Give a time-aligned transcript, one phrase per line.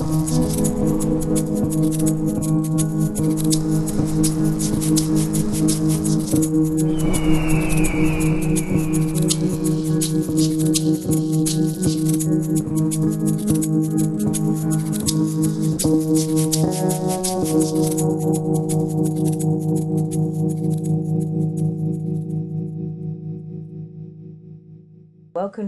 [0.00, 0.16] Welcome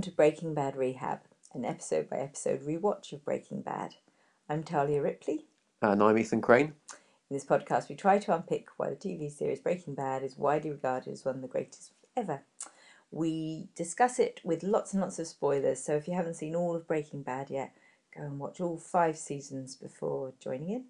[0.00, 1.21] to Breaking Bad Rehab,
[1.53, 3.96] an episode by episode rewatch of Breaking Bad.
[4.52, 5.46] I'm Talia Ripley.
[5.80, 6.74] And I'm Ethan Crane.
[7.30, 10.70] In this podcast, we try to unpick why the TV series Breaking Bad is widely
[10.70, 12.43] regarded as one of the greatest ever.
[13.10, 16.76] We discuss it with lots and lots of spoilers, so if you haven't seen all
[16.76, 17.72] of Breaking Bad yet,
[18.14, 20.84] go and watch all five seasons before joining in.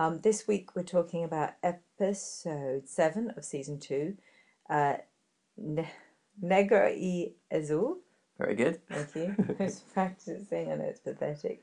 [0.00, 4.16] Um, this week, we're talking about episode seven of season two,
[4.68, 4.94] uh,
[5.56, 5.88] ne-
[6.42, 7.98] Negro y Azul.
[8.38, 8.84] Very good.
[8.88, 9.54] Thank you.
[9.60, 11.62] I was practicing, I know it's pathetic.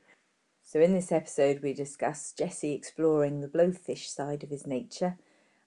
[0.72, 5.18] So, in this episode, we discuss Jesse exploring the blowfish side of his nature.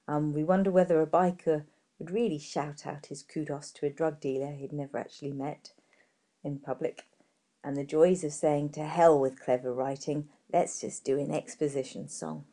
[0.08, 1.66] Um, we wonder whether a biker
[2.00, 5.74] would really shout out his kudos to a drug dealer he'd never actually met
[6.42, 7.04] in public,
[7.66, 12.08] and the joys of saying to hell with clever writing, let's just do an exposition
[12.08, 12.46] song.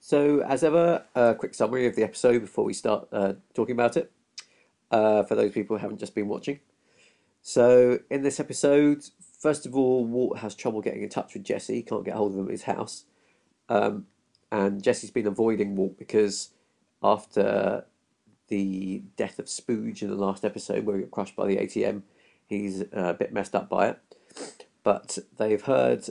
[0.00, 3.98] So, as ever, a quick summary of the episode before we start uh, talking about
[3.98, 4.10] it.
[4.90, 6.60] Uh, for those people who haven't just been watching.
[7.42, 9.04] So, in this episode,
[9.42, 11.82] first of all, Walt has trouble getting in touch with Jesse.
[11.82, 13.04] Can't get hold of him at his house.
[13.68, 14.06] Um,
[14.52, 16.50] and Jesse's been avoiding Walt because
[17.02, 17.84] after
[18.48, 22.02] the death of Spooge in the last episode, where he got crushed by the ATM,
[22.46, 23.98] he's uh, a bit messed up by it.
[24.84, 26.04] But they've heard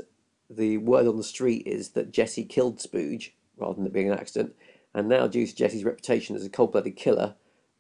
[0.49, 4.17] the word on the street is that Jesse killed Spooge rather than it being an
[4.17, 4.55] accident.
[4.93, 7.35] And now, due to Jesse's reputation as a cold blooded killer,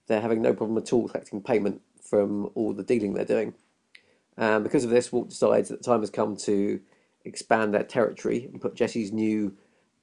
[0.07, 3.53] they're having no problem at all collecting payment from all the dealing they're doing.
[4.37, 6.79] And because of this, Walt decides that the time has come to
[7.25, 9.55] expand their territory and put Jesse's new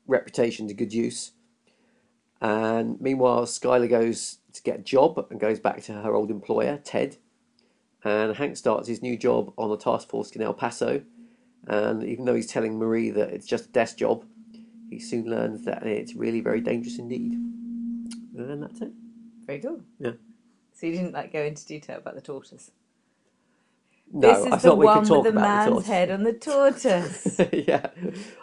[0.07, 1.33] reputation to good use.
[2.41, 6.79] And meanwhile, Skylar goes to get a job and goes back to her old employer,
[6.85, 7.17] Ted.
[8.05, 11.03] And Hank starts his new job on the task force in El Paso.
[11.67, 14.25] And even though he's telling Marie that it's just a desk job,
[14.89, 17.33] he soon learns that it's really very dangerous indeed.
[17.33, 18.93] And that's it.
[19.45, 19.81] Very cool.
[19.99, 20.13] Yeah.
[20.75, 22.71] So you didn't like go into detail about the tortoise.
[24.13, 25.71] No, this is I the thought we one could talk with the about man's the
[25.73, 25.87] tortoise.
[25.89, 27.41] head on the tortoise.
[27.53, 27.87] yeah,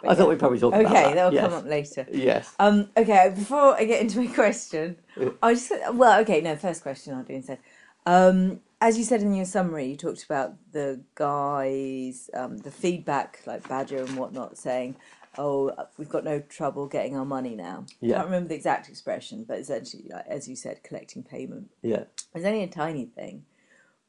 [0.06, 1.14] I thought we'd probably talk about okay, that.
[1.14, 1.44] that'll yes.
[1.44, 2.06] come up later.
[2.12, 2.54] Yes.
[2.58, 4.96] Um, okay, before I get into my question,
[5.42, 7.58] I just well, okay, no, first question I'll do instead.
[8.06, 13.40] Um, as you said in your summary, you talked about the guys, um, the feedback,
[13.46, 14.96] like Badger and whatnot, saying,
[15.38, 18.14] "Oh, we've got no trouble getting our money now." I Yeah.
[18.16, 21.70] can't remember the exact expression, but essentially, like, as you said, collecting payment.
[21.82, 22.04] Yeah.
[22.34, 23.44] It's only a tiny thing,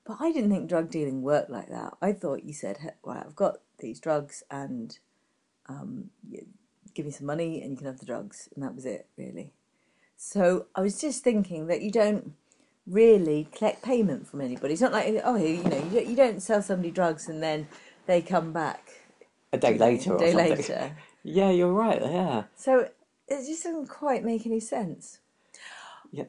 [0.07, 1.97] but I didn't think drug dealing worked like that.
[2.01, 4.97] I thought you said, "Hey, "Right, I've got these drugs, and
[5.68, 6.09] um,
[6.94, 9.51] give me some money, and you can have the drugs," and that was it, really.
[10.16, 12.34] So I was just thinking that you don't
[12.88, 14.73] really collect payment from anybody.
[14.73, 17.68] It's not like oh, you know, you don't, sell somebody drugs and then
[18.06, 18.89] they come back
[19.53, 20.57] A day later a or day something.
[20.57, 20.95] later.
[21.24, 22.01] Yeah, you're right.
[22.01, 22.44] Yeah.
[22.56, 22.88] So
[23.28, 25.19] it just doesn't quite make any sense.
[26.09, 26.25] Yeah.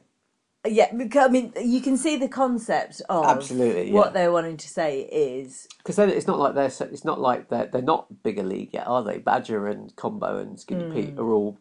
[0.67, 4.11] Yeah, because I mean, you can see the concept of Absolutely, what yeah.
[4.13, 7.67] they're wanting to say is Because then it's not like they're it's not like they're
[7.67, 9.19] they're not bigger league yet, are they?
[9.19, 10.93] Badger and Combo and Skinny Hmm.
[10.93, 11.57] Pete are all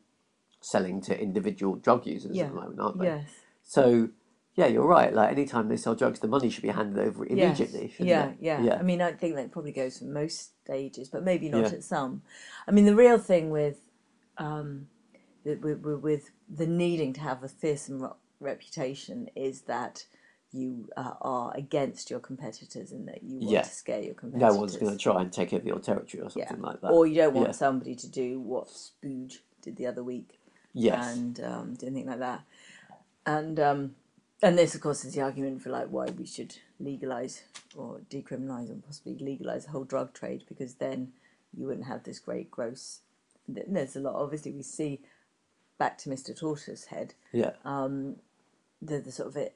[0.60, 2.44] selling to individual drug users Yeah.
[2.46, 3.04] at the moment, aren't they?
[3.06, 3.28] yes,
[3.62, 4.08] So
[4.56, 5.14] yeah, you're right.
[5.14, 7.30] Like anytime they sell drugs, the money should be handed over yes.
[7.60, 7.90] immediately.
[7.90, 8.74] shouldn't yeah, yeah, yeah.
[8.80, 11.68] I mean, I think that probably goes for most stages, but maybe not Yeah.
[11.78, 12.22] at some.
[12.66, 13.78] I mean, the real thing with
[14.38, 14.88] um,
[15.44, 20.04] with, with- with the needing to have a fearsome ro- reputation is that
[20.52, 23.62] you uh, are against your competitors and that you want Yeah.
[23.62, 24.54] to scare your competitors.
[24.54, 26.48] no one's going to try and take over your territory or yeah.
[26.48, 26.90] something like that.
[26.90, 27.52] Or you don't want Yeah.
[27.52, 30.38] somebody to do what Spooge did the other week.
[30.72, 31.16] yes.
[31.16, 32.42] and um, do anything like that.
[33.26, 33.94] And um,
[34.42, 37.42] and this, of course, is the argument for like why we should legalize
[37.76, 41.12] or decriminalize and possibly legalize the whole drug trade because then
[41.56, 43.00] you wouldn't have this great gross.
[43.48, 44.14] There's a lot.
[44.14, 45.00] Obviously, we see
[45.78, 46.38] back to Mr.
[46.38, 47.52] Tortoise Head yeah.
[47.64, 48.16] um,
[48.82, 49.48] the the sort of uh,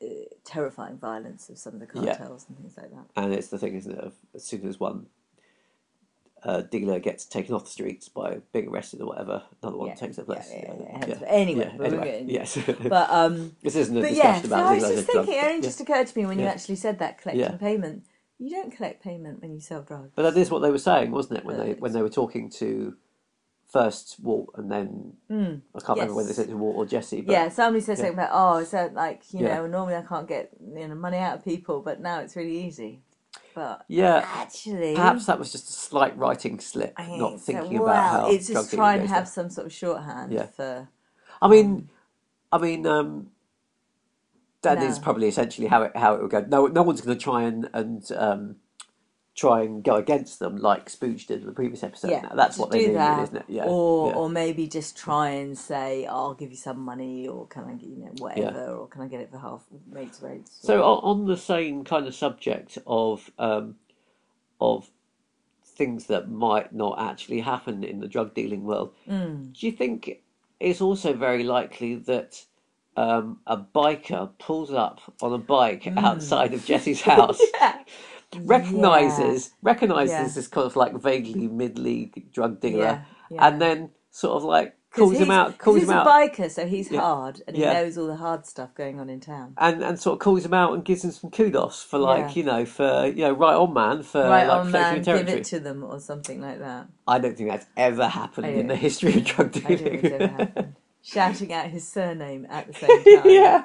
[0.44, 2.16] terrifying violence of some of the Yeah.
[2.16, 3.06] cartels and things like that.
[3.16, 3.98] And it's the thing, isn't it?
[3.98, 5.06] Of as soon as one
[6.44, 9.94] uh, dealer gets taken off the streets by being arrested or whatever, another one Yeah,
[9.94, 10.50] takes their place.
[10.52, 11.26] yeah, yeah, Yeah, yeah.
[11.28, 12.58] anyway, Yeah, anyway, yes.
[12.88, 15.44] But um, this isn't a But yeah, discussion so about I was just thinking, drugs,
[15.44, 15.82] it only just yeah.
[15.84, 17.56] occurred to me when you actually said that collecting Yeah.
[17.58, 18.04] payment.
[18.38, 20.10] You don't collect payment when you sell drugs.
[20.16, 21.44] But that is what they were saying, wasn't it?
[21.44, 22.96] When they when they were talking to
[23.72, 26.36] first Walt and then I can't remember whether they yes.
[26.36, 27.22] said to Walt or Jesse.
[27.22, 28.04] But yeah, somebody said yeah.
[28.04, 29.54] something about, oh, so like, you Yeah.
[29.56, 32.64] know, normally I can't get you know money out of people, but now it's really
[32.66, 33.00] easy.
[33.54, 37.62] but Yeah, actually, perhaps that was just a slight writing slip, not think so.
[37.62, 39.32] thinking well, about how it's just dealing try and have down.
[39.32, 40.46] some sort of shorthand Yeah.
[40.46, 40.88] for.
[41.40, 41.88] I mean,
[42.52, 43.30] I mean, um,
[44.62, 45.02] that is No.
[45.02, 46.40] probably essentially how it how it would go.
[46.48, 48.56] No, no one's going to try and and um,
[49.34, 52.10] try and go against them like Spooge did in the previous episode.
[52.10, 53.44] Yeah, Now, that's what they do that, isn't it?
[53.48, 54.16] Yeah, or yeah.
[54.16, 57.88] or maybe just try and say, "I'll give you some money," or "Can I, get
[57.88, 61.36] you know, whatever," or "Can I get it for half mates rates?" So on, the
[61.38, 63.76] same kind of subject of um,
[64.60, 64.90] of
[65.64, 69.58] things that might not actually happen in the drug dealing world, Mm.
[69.58, 70.20] do you think
[70.60, 72.44] it's also very likely that
[72.96, 77.46] um, a biker pulls up on a bike outside of Jesse's house, Mm.
[77.54, 77.78] yeah,
[78.40, 80.28] recognizes recognizes Yeah.
[80.34, 83.46] this kind of like vaguely mid league drug dealer, Yeah, yeah.
[83.48, 86.06] and then sort of like 'Cause calls him out, 'cause calls he's him a out,
[86.06, 87.00] biker, so he's Yeah.
[87.00, 87.68] hard and Yeah.
[87.72, 89.54] he knows all the hard stuff going on in town.
[89.56, 92.32] and and sort of calls him out and gives him some kudos for like Yeah.
[92.34, 94.98] you know for you know right on man for right like on, protecting man, your
[94.98, 95.40] give territory.
[95.40, 96.88] it to them or something like that.
[97.08, 99.62] I don't think that's ever happened I in the don't- history of drug I don't
[99.78, 100.28] think it's ever dealing.
[100.36, 100.74] happened.
[101.04, 103.30] Shouting out his surname at the same time.
[103.30, 103.64] yeah,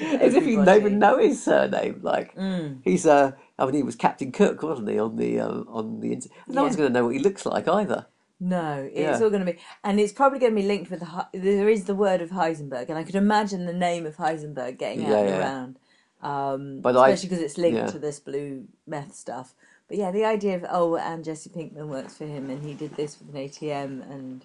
[0.20, 2.00] as if you even know his surname.
[2.02, 2.82] Like Mm.
[2.82, 6.12] he's uh, I mean, he was Captain Cook, wasn't he on the uh, on the
[6.12, 6.36] internet?
[6.48, 6.62] No Yeah.
[6.62, 8.06] one's going to know what he looks like either.
[8.40, 9.24] No, it's Yeah.
[9.24, 11.26] all going to be, and it's probably going to be linked with the.
[11.32, 15.04] There is the word of Heisenberg, and I could imagine the name of Heisenberg getting
[15.04, 15.78] out Yeah, and around,
[16.22, 19.54] um, But especially because it's linked to this blue meth stuff.
[19.88, 22.94] But yeah, the idea of oh, and Jesse Pinkman works for him, and he did
[22.94, 24.44] this with an ATM, and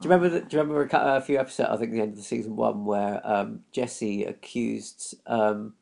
[0.00, 0.28] Do you remember?
[0.28, 1.70] The, do you remember a, a few episodes?
[1.70, 5.74] I think the end of the season one where um, Jesse accused um,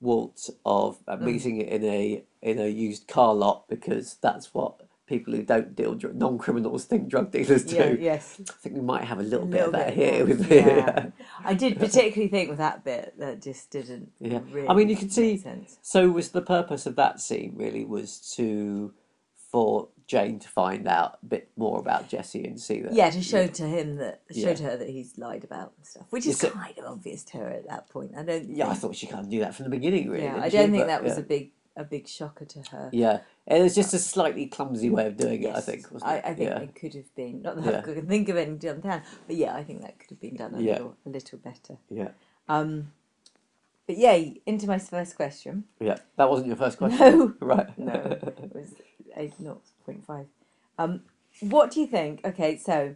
[0.00, 5.32] Walt of uh, meeting in a in a used car lot because that's what people
[5.34, 7.76] who don't deal dr- non criminals think drug dealers do.
[7.76, 10.26] yeah, yes, I think we might have a little, A bit of that bit here
[10.26, 11.06] with yeah.
[11.44, 14.10] I did particularly think with that bit that just didn't.
[14.20, 14.40] Yeah.
[14.50, 15.78] really I mean, you can see- sense.
[15.82, 18.92] So was the purpose of that scene really was to
[19.50, 23.20] for Jane to find out a bit more about Jesse and see that Yeah, to
[23.22, 24.54] show to him that show Yeah.
[24.54, 27.48] to her that he's lied about and stuff, which is kind of obvious to her
[27.48, 28.12] at that point.
[28.16, 28.48] I don't.
[28.48, 30.24] Yeah, I thought she kind of knew that from the beginning, really.
[30.24, 31.20] Yeah, I don't think But, that was yeah.
[31.20, 32.88] a big a big shocker to her.
[32.92, 35.54] Yeah, it was just a slightly clumsy way of doing it.
[35.54, 35.84] I think.
[36.02, 36.20] I?
[36.20, 37.74] I think it could have been not that.
[37.88, 40.36] I can think of any done down, but yeah, I think that could have been
[40.36, 41.76] done a little a little better.
[41.90, 42.10] yeah,
[42.48, 42.92] Um,
[43.86, 45.64] but yeah, into my first question.
[45.80, 45.98] yeah.
[46.16, 47.34] That wasn't your first question, No.
[47.40, 47.78] right?
[47.78, 48.74] No, it was
[49.16, 49.34] eight
[49.84, 50.26] point five.
[50.78, 51.02] Um,
[51.40, 52.20] what do you think?
[52.24, 52.94] Okay, so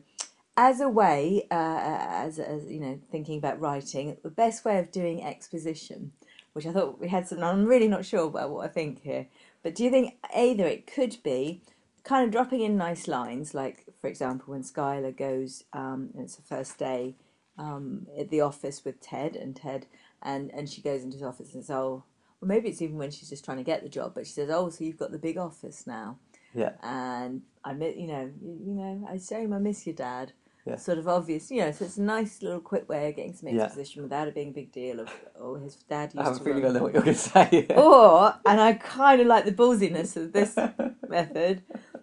[0.56, 4.90] as a way, uh, as as you know, thinking about writing, the best way of
[4.90, 6.12] doing exposition,
[6.52, 7.42] which I thought we had some.
[7.42, 9.26] I'm really not sure about what I think here,
[9.62, 11.62] but do you think either it could be
[12.02, 16.42] kind of dropping in nice lines, like for example, when Skylar goes, um, it's the
[16.42, 17.14] first day
[17.58, 19.86] um, at the office with Ted and Ted,
[20.22, 22.04] and and she goes into his office and says, "Oh."
[22.40, 24.48] Well, maybe it's even when she's just trying to get the job, but she says,
[24.50, 26.16] "Oh, so you've got the big office now."
[26.54, 30.32] yeah, and I miss, you know, you, you know, I say I miss your dad.
[30.66, 30.76] Yeah.
[30.76, 31.72] Sort of obvious, you know.
[31.72, 33.64] So it's a nice little quick way of getting some Yeah.
[33.64, 35.00] exposition without it being a big deal.
[35.00, 35.08] Of
[35.38, 37.20] oh, his dad used I have a to feeling I know what you're going to
[37.20, 37.66] say.
[37.76, 40.56] Or and I kind of like the ballsiness of this
[41.08, 41.62] method,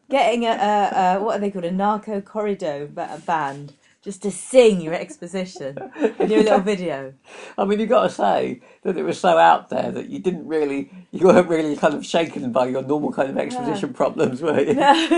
[0.09, 3.73] getting a, a, a what are they called a narco corrido ba- band
[4.07, 5.77] just to sing your exposition
[6.17, 7.13] in your little video.
[7.57, 10.47] I mean, you've got to say that it was so out there that you didn't
[10.47, 14.61] really, you weren't really kind of shaken by your normal kind of exposition problems, were
[14.61, 14.75] you?
[14.75, 14.93] No,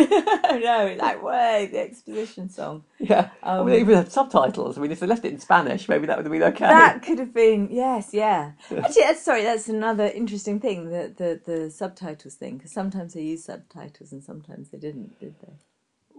[0.70, 2.84] no, like wait, the exposition song.
[2.98, 3.30] Yeah.
[3.44, 4.76] I Um, mean, even had subtitles.
[4.76, 6.66] I mean, if they left it in Spanish, maybe that would have been okay.
[6.66, 8.54] That could have been yes, yeah.
[8.76, 13.22] Actually, that's, sorry, that's another interesting thing the the, the subtitles thing because sometimes they
[13.22, 15.54] used subtitles and sometimes they didn't, did they?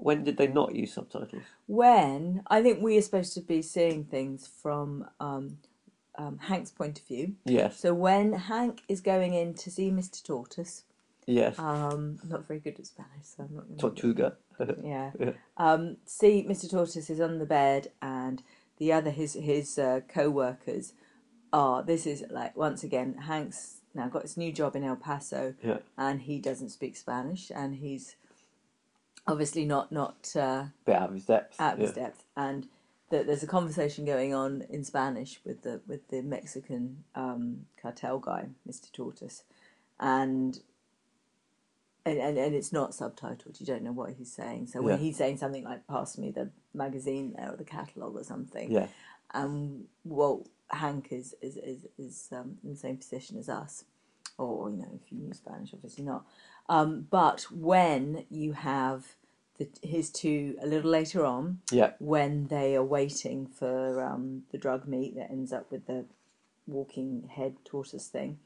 [0.02, 1.42] When did they not use subtitles?
[1.66, 5.58] When I think we are supposed to be seeing things from um,
[6.16, 7.34] um, Hank's point of view.
[7.44, 7.78] Yes.
[7.80, 10.22] So when Hank is going in to see Mr.
[10.22, 10.84] Tortoise,
[11.26, 11.58] Yes.
[11.58, 13.78] um, I'm not very good at Spanish, so I'm not.
[13.78, 14.36] Tortuga.
[14.84, 15.10] Yeah.
[15.18, 15.30] Yeah.
[15.56, 16.70] Um, see, Mr.
[16.70, 18.42] Tortoise is on the bed, and
[18.76, 20.92] the other his his uh, co-workers
[21.50, 21.82] are.
[21.82, 25.78] This is like once again, Hank's now got his new job in El Paso, Yeah.
[25.96, 28.16] and he doesn't speak Spanish, and he's
[29.30, 31.60] obviously not not uh, Bit out of his depth.
[31.60, 32.68] out of his depth, and
[33.10, 38.18] that there's a conversation going on in Spanish with the with the Mexican um, cartel
[38.18, 38.90] guy, Mr.
[38.92, 39.42] Tortoise,
[39.98, 40.60] and.
[42.06, 43.60] And, and, and it's not subtitled.
[43.60, 44.68] You don't know what he's saying.
[44.68, 45.00] So when Yeah.
[45.04, 48.86] he's saying something like "pass me the magazine there or the catalogue or something," Yeah.
[49.34, 53.84] um, well, Hank is is is, is um, in the same position as us,
[54.38, 56.24] or you know, if you knew Spanish, obviously not.
[56.70, 59.14] Um, but when you have
[59.60, 61.92] the, his two a little later on, Yeah.
[61.98, 66.06] when they are waiting for um, the drug meet that ends up with the
[66.66, 68.38] walking head tortoise thing,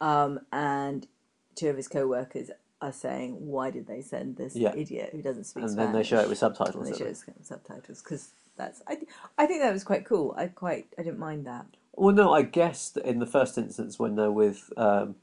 [0.00, 1.06] um, and
[1.54, 4.74] two of his co-workers are saying, "Why did they send this Yeah.
[4.74, 6.90] idiot who doesn't speak and Spanish?" then they show it with And subtitles.
[6.90, 9.08] they show it with subtitles because that's I, th-
[9.38, 10.34] I think that was quite cool.
[10.36, 11.66] I quite I didn't mind that.
[11.94, 15.16] Well, no, I guess in the first instance when they're with um,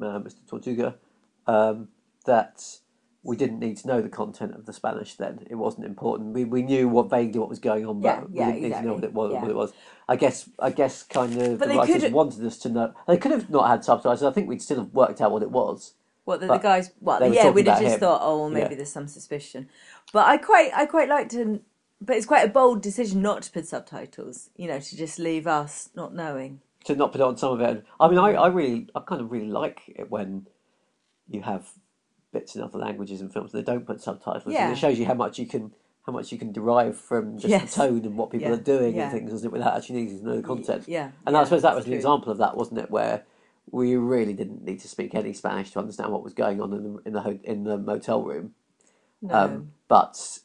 [0.00, 0.46] uh, Mr.
[0.46, 0.94] Tortuga,
[1.48, 1.88] um,
[2.24, 2.78] that
[3.24, 5.14] we didn't need to know the content of the Spanish.
[5.16, 6.32] Then it wasn't important.
[6.34, 8.82] We we knew what vaguely what was going on, but yeah, we didn't need to
[8.82, 9.30] know what it was.
[9.30, 9.72] exactly, What it was.
[10.08, 10.48] I guess.
[10.58, 12.94] I guess kind of But the writers wanted us to know.
[13.06, 14.22] They could have not had subtitles.
[14.22, 15.94] I think we'd still have worked out what it was.
[16.24, 16.92] What the, the guys?
[17.00, 18.00] Well, yeah, we'd have just him.
[18.00, 18.76] thought, oh, well, maybe Yeah.
[18.76, 19.68] there's some suspicion.
[20.12, 21.60] But I quite I quite liked to.
[22.00, 24.50] But it's quite a bold decision not to put subtitles.
[24.56, 26.60] You know, to just leave us not knowing.
[26.84, 27.84] to not put on some of it.
[27.98, 30.46] I mean, I, I really, I kind of really like it when
[31.28, 31.68] you have
[32.32, 34.52] bits in other languages and films that don't put subtitles.
[34.52, 34.68] Yeah.
[34.68, 35.72] And it shows you how much you can,
[36.06, 37.74] how much you can derive from just Yes.
[37.74, 39.04] the tone and what people Yeah, are doing yeah.
[39.04, 40.84] and things, isn't it, without actually needing to know the content.
[40.86, 42.90] Yeah, And I suppose that was an example of that, wasn't it?
[42.90, 43.24] Where
[43.70, 46.82] we really didn't need to speak any Spanish to understand what was going on in
[46.94, 48.54] the in the ho- in the motel room.
[49.20, 49.34] No.
[49.34, 50.38] Um, but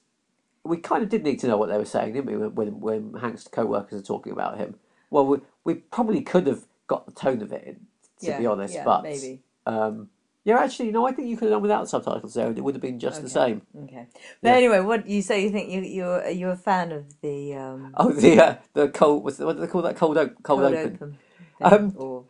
[0.66, 2.36] we kind of did need to know what they were saying, didn't we?
[2.38, 4.76] When when, when Hank's co-workers are talking about him.
[5.10, 7.78] Well, we we probably could have got the tone of it,
[8.22, 8.74] to yeah, be honest.
[8.74, 9.42] yeah, but maybe.
[9.66, 10.10] um,
[10.46, 12.76] yeah, actually, no, I think you could have done without subtitles there, and it would
[12.76, 13.62] have been just the same.
[13.84, 14.08] Okay.
[14.42, 14.58] But Yeah.
[14.58, 15.44] anyway, what you say?
[15.44, 19.24] You think you you're you're a fan of the um, Oh, the uh, the cold.
[19.24, 19.96] What's the, what do they call that?
[19.98, 20.94] Cold, op- cold, cold open.
[20.96, 21.20] open.
[21.62, 22.26] Um, or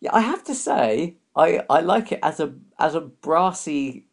[0.00, 4.06] Yeah, I have to say, I, I like it as a as a brassy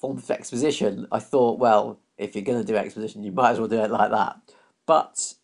[0.00, 1.06] form of exposition.
[1.12, 3.90] I thought, well, if you're going to do exposition, you might as well do it
[3.90, 4.36] like that.
[4.86, 5.34] But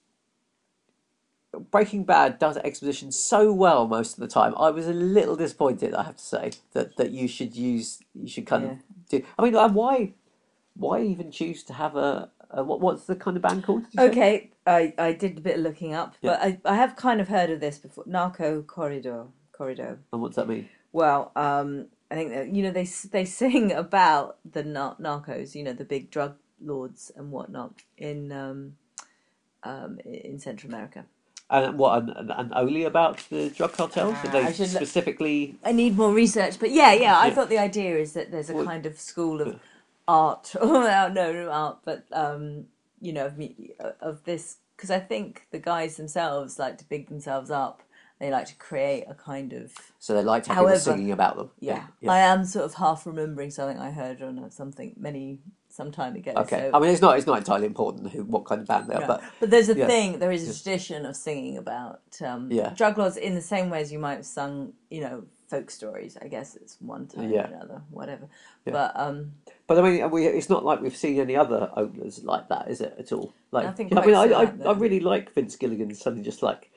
[1.58, 4.54] Breaking Bad does exposition so well most of the time.
[4.58, 8.28] I was a little disappointed, I have to say, that, that you should use you
[8.28, 8.70] should kind Yeah.
[8.72, 9.22] of do.
[9.38, 10.14] I mean, like, why
[10.74, 13.84] why even choose to have a, a what what's the kind of band called?
[13.84, 14.08] did you say?
[14.08, 17.28] Okay, I, I did a bit of looking up, but I, I have kind of
[17.28, 18.04] heard of this before.
[18.06, 19.98] Narco Corrido, Corrido.
[20.12, 20.68] And what's that mean?
[20.92, 25.62] Well, um, I think that you know they they sing about the nar- narcos, you
[25.64, 28.76] know, the big drug lords and whatnot in um,
[29.62, 31.04] um, in Central America.
[31.48, 34.16] And what and, and, only about the drug cartels?
[34.22, 35.54] Did Ah, they I should specifically?
[35.64, 37.16] I need more research, but yeah, yeah.
[37.18, 37.34] I Yeah.
[37.34, 39.60] thought the idea is that there's a Well- kind of school of
[40.08, 42.66] art, or no, no, art, but um,
[43.00, 47.08] you know, of, me- of this because I think the guys themselves like to big
[47.08, 47.82] themselves up.
[48.18, 51.36] They like to create a kind of So they liked having However- people singing about
[51.36, 51.50] them.
[51.60, 51.88] yeah.
[52.00, 52.10] yeah.
[52.10, 55.38] I am sort of half remembering something I heard on something many
[55.76, 56.32] some time ago.
[56.36, 56.70] Okay.
[56.70, 58.94] so- I mean, it's not it's not entirely important who what kind of band they
[58.94, 59.06] are, No.
[59.06, 59.86] but But there's a yeah.
[59.86, 62.70] thing, there is a tradition of singing about um, Yeah.
[62.70, 66.16] drug lords in the same way as you might have sung, you know, folk stories.
[66.20, 67.42] I guess it's one time Yeah.
[67.42, 68.26] or another, whatever.
[68.64, 68.72] Yeah.
[68.72, 69.32] But um,
[69.66, 72.80] but I mean, we, it's not like we've seen any other openers like that, is
[72.80, 73.32] it at all?
[73.52, 76.70] Like, know, I mean, I, so I, I really like Vince Gilligan suddenly just like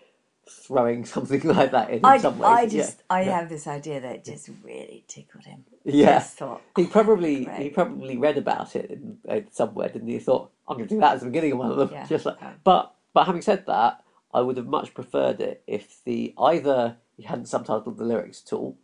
[0.49, 2.47] throwing something like that in, in I, some ways.
[2.49, 2.67] I yeah.
[2.67, 3.39] just, I yeah.
[3.39, 5.65] have this idea that it just really tickled him.
[5.93, 6.19] Yeah.
[6.19, 7.59] Just thought, He probably Great.
[7.61, 10.13] he probably read about it in, uh, somewhere, didn't he?
[10.15, 11.89] He thought I'm going to do that at the beginning of one of them.
[11.91, 12.05] Yeah.
[12.09, 14.03] Just like, but but having said that,
[14.33, 18.53] I would have much preferred it if the either he hadn't subtitled the lyrics at
[18.53, 18.77] all,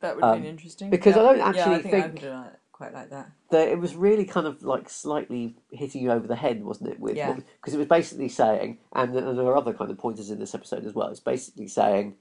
[0.00, 0.90] that would have been interesting.
[0.90, 3.32] because I don't yeah, I actually think, I like, quite like that.
[3.50, 7.00] that it was really kind of like slightly hitting you over the head, wasn't it?
[7.00, 7.34] With Yeah.
[7.34, 10.54] because it was basically saying, and, and there are other kind of pointers in this
[10.54, 11.08] episode as well.
[11.08, 12.14] It's basically saying,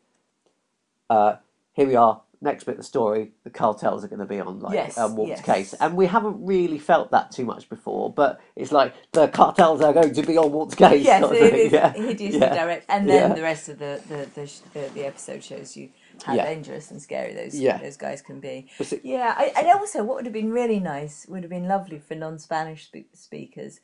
[1.09, 1.35] uh,
[1.73, 3.31] here we are, next bit of the story.
[3.43, 5.41] The cartels are going to be on like Yes, um, Walt's yes.
[5.41, 8.11] case, and we haven't really felt that too much before.
[8.13, 11.03] But it's like the cartels are going to be on Walt's case.
[11.05, 11.93] Yes, it is it yeah.
[11.93, 12.53] hideously yeah.
[12.55, 13.35] direct, and then Yeah.
[13.35, 15.89] the rest of the the, the, sh- the the episode shows you
[16.25, 18.67] how dangerous and scary those those guys can be.
[18.81, 21.99] See- Yeah, I, and also what would have been really nice would have been lovely
[21.99, 23.79] for non-Spanish spe- speakers.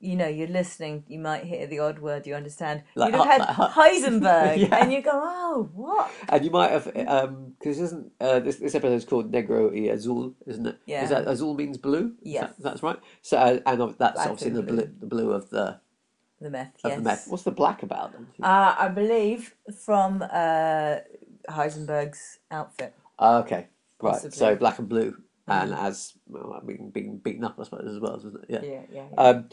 [0.00, 2.82] You know, you're listening, you might hear the odd word you understand.
[2.94, 4.76] Like You'd have hu- had hu- Heisenberg, Yeah.
[4.82, 8.94] and you go, "Oh, what?" And you might have, because isn't uh, this this episode
[8.94, 10.78] is called Negro y Azul, isn't it?
[10.86, 11.02] Yeah.
[11.04, 12.12] Is that Azul means blue?
[12.22, 12.50] Yes.
[12.56, 12.98] that- that's right.
[13.22, 14.76] So uh, and that's Black obviously the and blue.
[14.84, 14.94] blue.
[15.00, 15.80] the blue of the
[16.40, 16.98] The meth, of yes.
[16.98, 17.28] the meth.
[17.28, 18.28] What's the black about them?
[18.42, 20.96] Uh, I believe from uh,
[21.48, 22.94] Heisenberg's outfit.
[23.18, 23.66] Okay,
[24.02, 24.12] right.
[24.12, 24.30] Possibly.
[24.30, 24.38] Mm-hmm.
[24.38, 25.16] So black and blue,
[25.48, 28.46] and as well, mean, being beaten up, I suppose as well, isn't it?
[28.50, 28.60] Yeah.
[28.62, 29.04] Yeah, yeah.
[29.12, 29.20] yeah.
[29.22, 29.48] Um,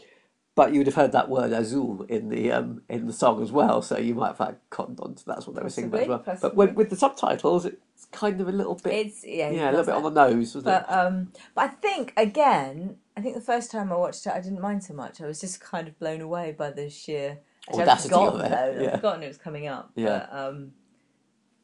[0.54, 3.50] but you would have heard that word azul in the um, in the song as
[3.50, 6.02] well, so you might have had cottoned on to that's what they were singing about
[6.02, 6.18] as well.
[6.20, 9.70] Possibly, But with, with the subtitles, it's kind of a little bit, it's yeah, yeah,
[9.70, 10.92] a little bit on the nose, wasn't But it?
[10.92, 14.60] um, but I think again, I think the first time I watched it, I didn't
[14.60, 15.20] mind so much.
[15.20, 17.38] I was just kind of blown away by the sheer.
[17.68, 18.88] I'd Audacity forgotten, of it, though, yeah.
[18.88, 19.90] I'd forgotten it was coming up.
[19.96, 20.26] Yeah.
[20.30, 20.72] But, um,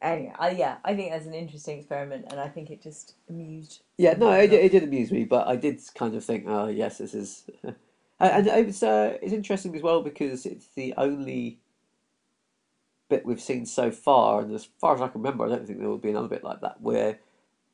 [0.01, 3.83] anyway, I, yeah, I think that's an interesting experiment, and I think it just amused.
[3.99, 6.99] Yeah, no, it, it did amuse me, but I did kind of think, oh yes,
[6.99, 7.45] this is,
[8.21, 11.59] and, and it's uh, it's interesting as well because it's the only
[13.09, 15.79] bit we've seen so far, and as far as I can remember, I don't think
[15.79, 17.19] there will be another bit like that where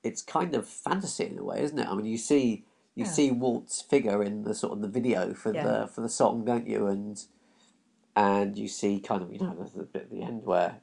[0.02, 1.86] it's kind of fantasy in a way, isn't it?
[1.88, 3.10] I mean, you see you Yeah.
[3.10, 5.64] see Walt's figure in the sort of the video for Yeah.
[5.66, 6.86] the for the song, don't you?
[6.86, 7.22] And
[8.14, 10.80] and you see kind of you know there's a bit at the end where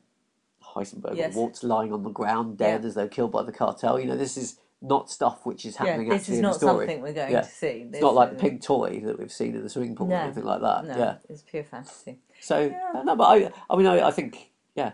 [0.61, 1.35] Heisenberg Yes.
[1.35, 2.87] or Walt's lying on the ground dead Yeah.
[2.87, 3.99] as though killed by the cartel.
[3.99, 6.49] You know, this is not stuff which is Yeah, happening this actually is in the
[6.49, 7.41] not something we're going Yeah.
[7.41, 7.87] to see.
[7.91, 10.19] It's not like the Pig Toy that we've seen in the swimming pool No, or
[10.19, 10.85] anything like that.
[10.85, 11.15] No, Yeah.
[11.29, 12.19] it's pure fantasy.
[12.41, 13.01] So Yeah.
[13.05, 14.91] no, but I, I mean, I, I think, yeah,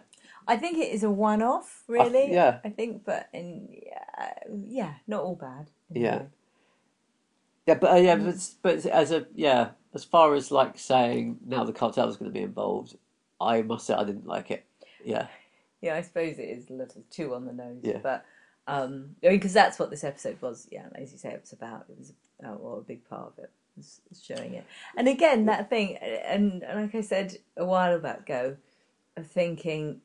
[0.48, 2.32] I think it is a one-off, really.
[2.32, 2.60] yeah.
[2.64, 5.70] I think, but in yeah, yeah, not all bad.
[5.92, 6.18] Yeah.
[6.20, 6.26] way.
[7.66, 8.26] yeah, but uh, yeah, Mm.
[8.62, 12.30] but, but as a yeah, as far as like saying now the cartel is going
[12.32, 12.96] to be involved,
[13.42, 14.66] I must say I didn't like it.
[15.04, 15.28] Yeah,
[15.82, 17.80] Yeah, I suppose it is a little too on the nose.
[17.84, 18.00] Yeah.
[18.04, 18.26] But
[18.70, 20.68] um, I mean, because that's what this episode was.
[20.72, 21.86] Yeah, as you say, it was about.
[21.90, 24.66] It was uh, well, a big part of it was showing it.
[24.96, 28.58] And again, that thing, and, and like I said a while back ago,
[29.18, 30.02] of thinking.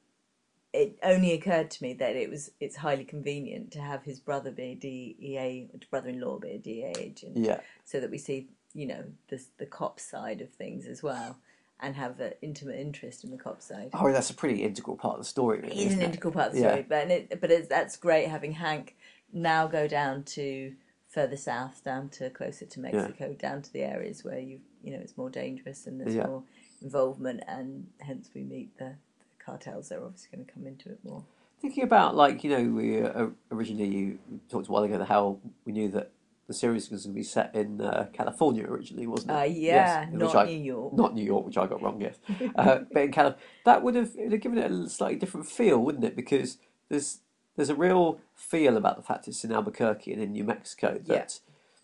[0.73, 4.50] It only occurred to me that it was it's highly convenient to have his brother
[4.50, 7.37] be a DEA brother-in-law be a DEA agent.
[7.37, 11.38] yeah, so that we see, you know, the the cop side of things as well,
[11.80, 13.90] and have an intimate interest in the cop side.
[13.94, 15.60] oh, that's a pretty integral part of the story.
[15.60, 16.04] Really, It is an it?
[16.06, 16.68] integral part of the Yeah.
[16.70, 18.96] story, but it, but it's, that's great having Hank
[19.32, 20.74] now go down to
[21.08, 24.98] further south, down to closer to Mexico, down to the areas where you you know
[25.00, 26.26] it's more dangerous and there's Yeah.
[26.26, 26.42] more
[26.82, 28.84] involvement, and hence we meet the,
[29.18, 31.24] the cartels that are obviously going to come into it more.
[31.60, 35.38] Thinking about like you know we uh, originally you talked a while ago the how
[35.64, 36.10] we knew that
[36.46, 39.34] the series was going to be set in uh, California originally, wasn't it?
[39.34, 40.92] Uh, yeah, which not I- New York.
[40.94, 42.18] Not New York, which I got wrong, yes.
[42.56, 45.78] Uh, but in California, that would have, would have given it a slightly different feel,
[45.78, 46.14] wouldn't it?
[46.16, 46.58] Because
[46.88, 47.20] there's
[47.56, 51.38] there's a real feel about the fact it's in Albuquerque and in New Mexico that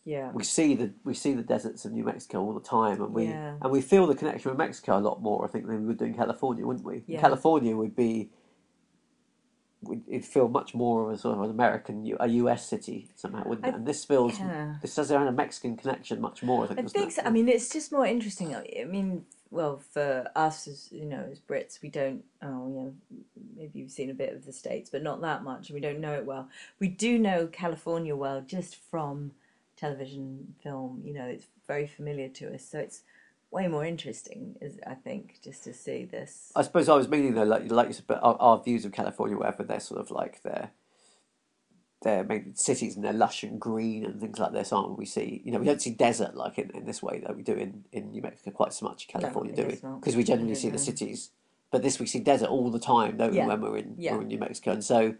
[0.04, 3.14] Yeah, we see the we see the deserts of New Mexico all the time, and
[3.14, 3.54] we Yeah.
[3.62, 5.98] and we feel the connection with Mexico a lot more, I think, than we would
[5.98, 7.02] do in California, wouldn't we?
[7.06, 7.20] Yeah.
[7.20, 8.30] California would be.
[10.08, 13.66] It'd feel much more of a sort of an American, a US city somehow, wouldn't
[13.66, 13.72] it?
[13.72, 14.74] I- And this feels, yeah.
[14.82, 16.64] this does have a Mexican connection much more.
[16.64, 16.78] I think.
[16.80, 17.22] I think so.
[17.24, 18.54] I mean, it's just more interesting.
[18.54, 22.22] I mean, well, for us as you know, as Brits, we don't.
[22.42, 22.94] Oh, you know,
[23.56, 25.70] maybe you've seen a bit of the states, but not that much.
[25.70, 26.48] and We don't know it well.
[26.78, 29.32] We do know California well just from
[29.76, 31.00] television, film.
[31.04, 33.00] You know, it's very familiar to us, so it's
[33.50, 34.56] way more interesting.
[34.60, 36.52] Is I think just to see this.
[36.54, 38.92] I suppose I was meaning though, like like you said, but our, our views of
[38.92, 40.70] California, whatever they're sort of like they're
[42.02, 44.94] they're maybe cities and they're lush and green and things like this, aren't we?
[44.96, 47.42] We see, you know, we don't see desert like in, in this way that we
[47.42, 49.06] do in, in New Mexico quite so much.
[49.06, 49.74] California, do we?
[49.98, 51.30] Because we generally see the cities,
[51.70, 53.44] but this we see desert all the time, don't Yeah.
[53.44, 53.48] we?
[53.50, 54.14] When we're in Yeah.
[54.14, 55.14] we're in New Mexico, and so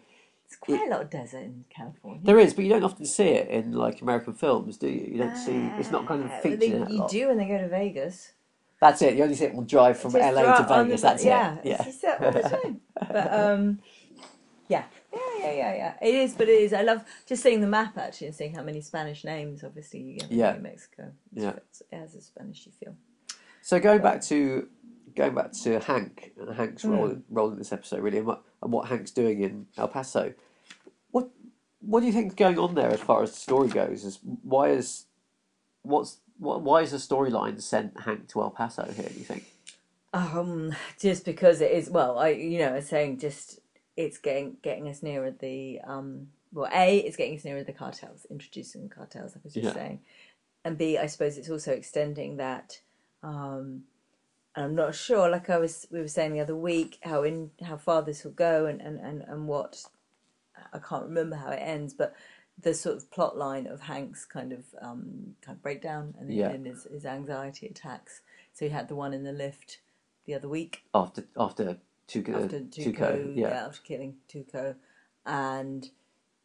[0.50, 2.20] It's quite a lot of desert in California.
[2.24, 5.12] there is, but you don't often see it in like American films, do you?
[5.12, 7.10] You don't see it's not kind of Ah, featured they- in it a You lot.
[7.10, 8.32] do when they go to Vegas.
[8.80, 9.14] That's it.
[9.14, 11.02] You only see it on drive from Just LA to on Vegas.
[11.02, 11.66] the- That's yeah, it.
[11.66, 12.80] Yeah, just that all the time.
[12.98, 13.78] but um,
[14.68, 15.94] yeah, yeah, yeah, yeah, yeah.
[16.02, 16.72] It is, but it is.
[16.72, 19.62] I love just seeing the map actually and seeing how many Spanish names.
[19.62, 20.56] Obviously, you get Yeah.
[20.56, 21.12] in Mexico.
[21.32, 21.50] Yeah.
[21.50, 22.96] It's- it has a Spanishy feel.
[23.62, 24.68] So going back to
[25.16, 26.90] going back to Hank and Hank's Hmm.
[26.90, 30.34] role, role in this episode, really, and what and what Hank's doing in El Paso.
[31.10, 31.30] What
[31.80, 34.04] what do you think's going on there as far as the story goes?
[34.04, 35.06] Is why is
[35.82, 39.08] what's what, why is the storyline sent Hank to El Paso here?
[39.08, 39.44] Do you think?
[40.12, 41.88] Um, just because it is.
[41.88, 43.60] Well, I you know, I was saying just
[43.96, 46.28] it's getting getting us nearer the um.
[46.52, 49.66] Well, a it's getting us nearer the cartels, introducing the cartels, like I was just
[49.66, 49.72] Yeah.
[49.72, 50.00] saying,
[50.64, 52.80] and b I suppose it's also extending that.
[53.22, 53.84] Um,
[54.56, 55.28] I'm not sure.
[55.30, 58.32] Like I was, we were saying the other week, how in how far this will
[58.32, 59.84] go, and and and and what
[60.72, 62.14] I can't remember how it ends, but
[62.60, 66.52] the sort of plot line of Hank's kind of um, kind of breakdown and, Yeah.
[66.56, 68.20] his, his anxiety attacks.
[68.52, 69.80] So he had the one in the lift
[70.26, 73.48] the other week After after Tuco, after Tuco, Tuco, yeah.
[73.48, 74.74] yeah, after killing Tuco,
[75.24, 75.88] and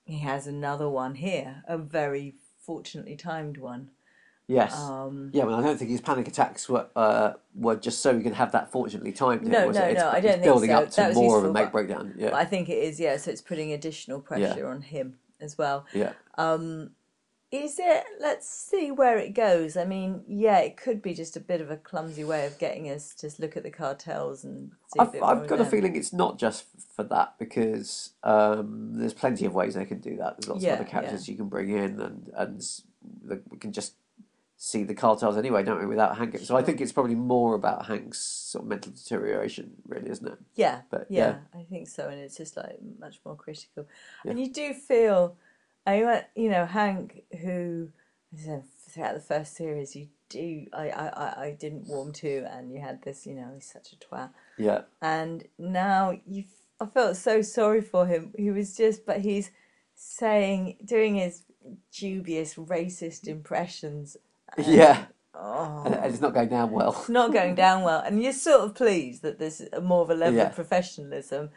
[0.06, 3.92] he has another one here, a very fortunately timed one.
[4.48, 5.44] Yes, Um, yeah.
[5.44, 8.52] Well, I don't think his panic attacks were uh, were just so he could have
[8.52, 9.48] that fortunately timed.
[9.48, 9.92] No, it, was no, it?
[9.92, 10.78] It's, no, I don't think building so.
[10.78, 12.14] up to That was more of a make breakdown.
[12.16, 13.18] But Yeah, I think it is, yeah.
[13.18, 15.86] So it's putting additional pressure on him as well.
[15.94, 16.14] yeah.
[16.38, 16.92] Um,
[17.52, 18.04] is it?
[18.20, 19.78] Let's see where it goes.
[19.78, 22.90] I mean, yeah, it could be just a bit of a clumsy way of getting
[22.90, 26.66] us to look at the cartels and I've, I've got a feeling it's not just
[26.96, 30.38] for that because um, there's plenty of ways they can do that.
[30.38, 32.64] There's lots Yeah, of other characters you can bring in, and and
[33.50, 33.94] we can just
[34.58, 35.86] see the cartels anyway, don't we?
[35.86, 40.10] Without Hank, so I think it's probably more about Hank's sort of mental deterioration, really,
[40.10, 40.38] isn't it?
[40.56, 41.60] Yeah, But, yeah, yeah.
[41.60, 43.88] I think so, and it's just like much more critical.
[44.26, 45.36] And you do feel,
[45.86, 47.90] I you know, Hank, who
[48.90, 52.80] throughout the first series, you do, I, I, I, I didn't warm to, and you
[52.80, 56.46] had this, you know, he's such a twat, Yeah, and now you,
[56.80, 58.34] I felt so sorry for him.
[58.38, 59.52] He was just, but he's
[59.96, 61.44] saying, doing his
[61.92, 64.18] dubious racist impressions.
[64.58, 65.84] And- Yeah, Oh.
[65.86, 66.92] and, it's not going down well.
[66.98, 70.16] It's not going down well, and you're sort of pleased that there's more of a
[70.16, 70.48] level Yeah.
[70.50, 71.50] of professionalism.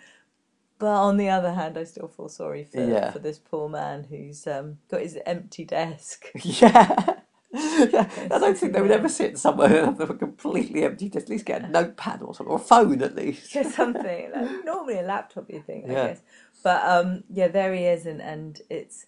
[0.79, 3.11] But on the other hand, I still feel sorry for Yeah.
[3.11, 6.31] for this poor man who's um, got his empty desk.
[6.45, 7.15] Yeah.
[7.51, 8.09] yeah.
[8.31, 11.25] I don't think they would ever sit somewhere and have a completely empty desk.
[11.27, 13.57] At least get a notepad or something, or a phone at least.
[13.57, 14.31] or something.
[14.35, 16.07] Like, normally a laptop, you think, I Yeah.
[16.09, 16.21] guess.
[16.63, 19.07] But um, yeah, there he is, and, and it's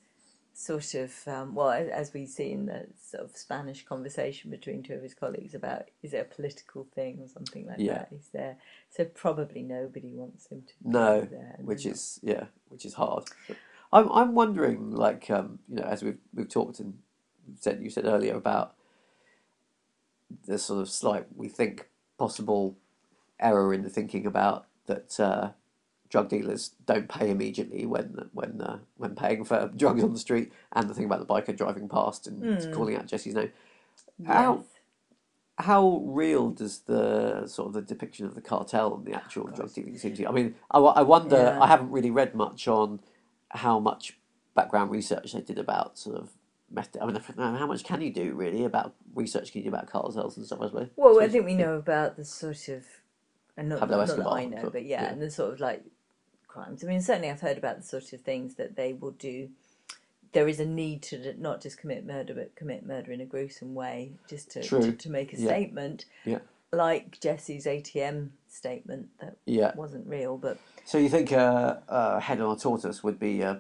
[0.61, 4.94] sort of um, well, as- we see in the sort of Spanish conversation between two
[4.94, 7.94] of his colleagues about is it a political thing or something like Yeah.
[7.94, 8.09] that.
[8.11, 8.57] He's there,
[8.90, 11.57] so probably nobody wants him to No, be there.
[11.62, 13.25] which is yeah, which is hard.
[13.92, 16.99] I'm I'm wondering, like um, you know, as we've we've talked and
[17.59, 18.75] said you said earlier about
[20.46, 22.77] the sort of slight we think possible
[23.40, 25.51] error in the thinking about that uh,
[26.11, 30.53] drug dealers don't pay immediately when when uh, when paying for drugs on the street,
[30.73, 33.53] and the thing about the biker driving past and calling out Jesse's name.
[34.27, 34.64] How Yes.
[35.66, 39.73] how real does the sort of the depiction of the cartel and the actual drug
[39.73, 40.29] dealing seem to you?
[40.29, 41.37] I mean, I, I wonder.
[41.37, 41.61] Yeah.
[41.62, 43.01] I haven't really read much on
[43.51, 44.16] how much
[44.55, 46.31] background research they did about sort of.
[46.73, 49.51] I mean, I don't know, how much can you do really about research?
[49.51, 50.61] Can you do about cartels and stuff?
[50.62, 50.88] I suppose.
[50.94, 52.85] Well, I think we know about the sort of,
[53.57, 55.09] and not, not that I know, but- but yeah, yeah.
[55.11, 55.83] and the sort of like
[56.51, 56.85] crimes.
[56.85, 59.49] I mean, certainly I've heard about the sort of things that they will do.
[60.33, 63.75] There is a need to not just commit murder, but commit murder in a gruesome
[63.75, 65.47] way, just to to, to make a Yeah.
[65.49, 66.39] statement, Yeah.
[66.73, 69.75] like Jesse's ATM statement that Yeah.
[69.75, 73.57] wasn't real, but So you think uh, uh, head on a tortoise would be uh,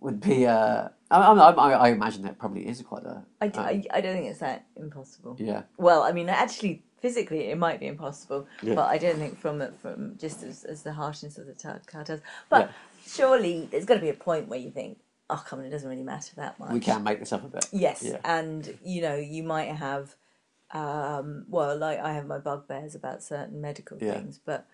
[0.00, 0.46] would be?
[0.46, 3.24] Uh, I, I, I, I imagine that probably is quite a.
[3.40, 5.36] I, um, I, I don't think it's that impossible.
[5.38, 5.62] yeah.
[5.78, 8.74] Well, I mean, actually, physically, it might be impossible, Yeah.
[8.74, 11.54] but I don't think from from just as, as the harshness of the
[11.86, 12.20] cartels.
[12.48, 12.72] But Yeah.
[13.06, 15.88] surely there's got to be a point where you think, oh, come on, it doesn't
[15.88, 16.70] really matter that much.
[16.72, 17.66] We can make this up a bit.
[17.72, 18.18] Yes, Yeah.
[18.24, 20.14] and you know, you might have,
[20.72, 24.66] um, well, like I have my bugbears about certain medical things, but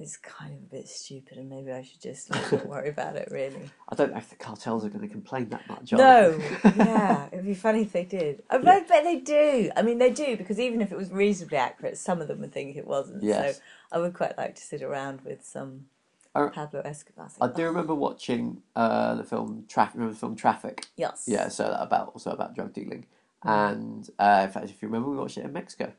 [0.00, 3.16] it's kind of a bit stupid, and maybe I should just like, not worry about
[3.16, 3.28] it.
[3.30, 3.70] Really.
[3.88, 5.92] I don't know if the cartels are going to complain that much.
[5.92, 6.38] No,
[6.76, 8.42] yeah, it'd be funny if they did.
[8.48, 9.70] I bet they do.
[9.76, 12.52] I mean, they do because even if it was reasonably accurate, some of them would
[12.52, 13.22] think it wasn't.
[13.22, 13.56] Yes.
[13.56, 15.86] So I would quite like to sit around with some
[16.34, 17.28] I- Pablo Escobar.
[17.40, 19.94] I do remember watching uh, the film Traffic.
[19.94, 20.86] Remember the film Traffic?
[20.96, 21.24] Yes.
[21.26, 23.04] Yeah, so that about also about drug dealing,
[23.42, 25.92] and uh, in fact, if you remember, we watched it in Mexico.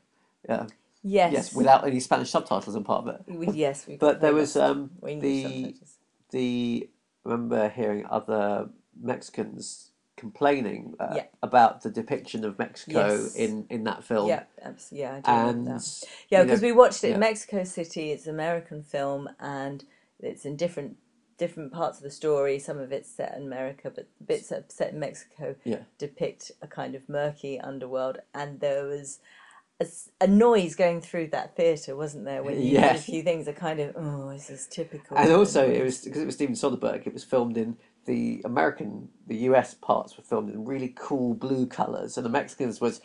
[0.48, 0.66] Yeah,
[1.02, 1.32] Yes.
[1.32, 3.22] yes, without any Spanish subtitles in part of it.
[3.26, 3.86] We- yes.
[3.86, 5.98] We But there was um, the subtitles.
[6.30, 6.90] the
[7.24, 8.68] I remember hearing other
[9.00, 11.24] Mexicans complaining uh, Yeah.
[11.42, 13.34] about the depiction of Mexico Yes.
[13.34, 14.28] in in that film.
[14.28, 16.04] Yeah, abs- yeah, I do and that.
[16.28, 17.14] Yeah, know, because we watched it yeah.
[17.14, 18.10] in Mexico City.
[18.12, 19.84] It's an American film, and
[20.20, 20.96] it's in different
[21.38, 22.58] different parts of the story.
[22.58, 25.82] Some of it's set in America, but bits set in Mexico Yeah.
[25.98, 28.18] depict a kind of murky underworld.
[28.34, 29.18] And there was
[29.82, 32.42] a, a noise going through that theatre, wasn't there?
[32.42, 32.92] When you Yes.
[32.92, 35.16] did a few things are kind of oh, this is typical.
[35.16, 37.06] And also, it was because it was Steven Soderbergh.
[37.06, 41.66] It was filmed in the American, the US parts were filmed in really cool blue
[41.66, 43.00] colors, and the Mexicans was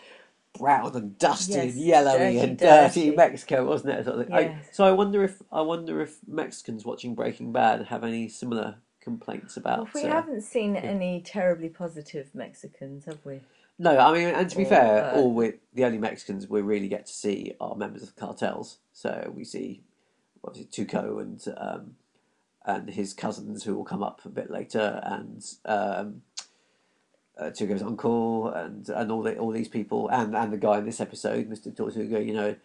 [0.58, 3.16] brown and dusty Yes, and yellowy dirty, and dirty, dirty.
[3.16, 4.06] Mexico, wasn't it?
[4.06, 4.36] Sort of thing.
[4.36, 8.76] I- so I wonder if I wonder if Mexicans watching Breaking Bad have any similar
[9.02, 9.94] complaints about.
[9.94, 13.42] Well, we uh, haven't seen any terribly positive Mexicans, have we?
[13.80, 16.62] No, I mean, and to be Or, fair, uh, all we the only Mexicans we
[16.62, 18.80] really get to see are members of cartels.
[18.92, 19.84] So we see
[20.44, 21.96] obviously Tuco and um,
[22.66, 26.22] and his cousins who will come up a bit later, and um,
[27.38, 30.86] uh, Tuco's uncle, and and all the, all these people, and and the guy in
[30.86, 32.24] this episode, Mister Tortuga.
[32.24, 32.56] You know,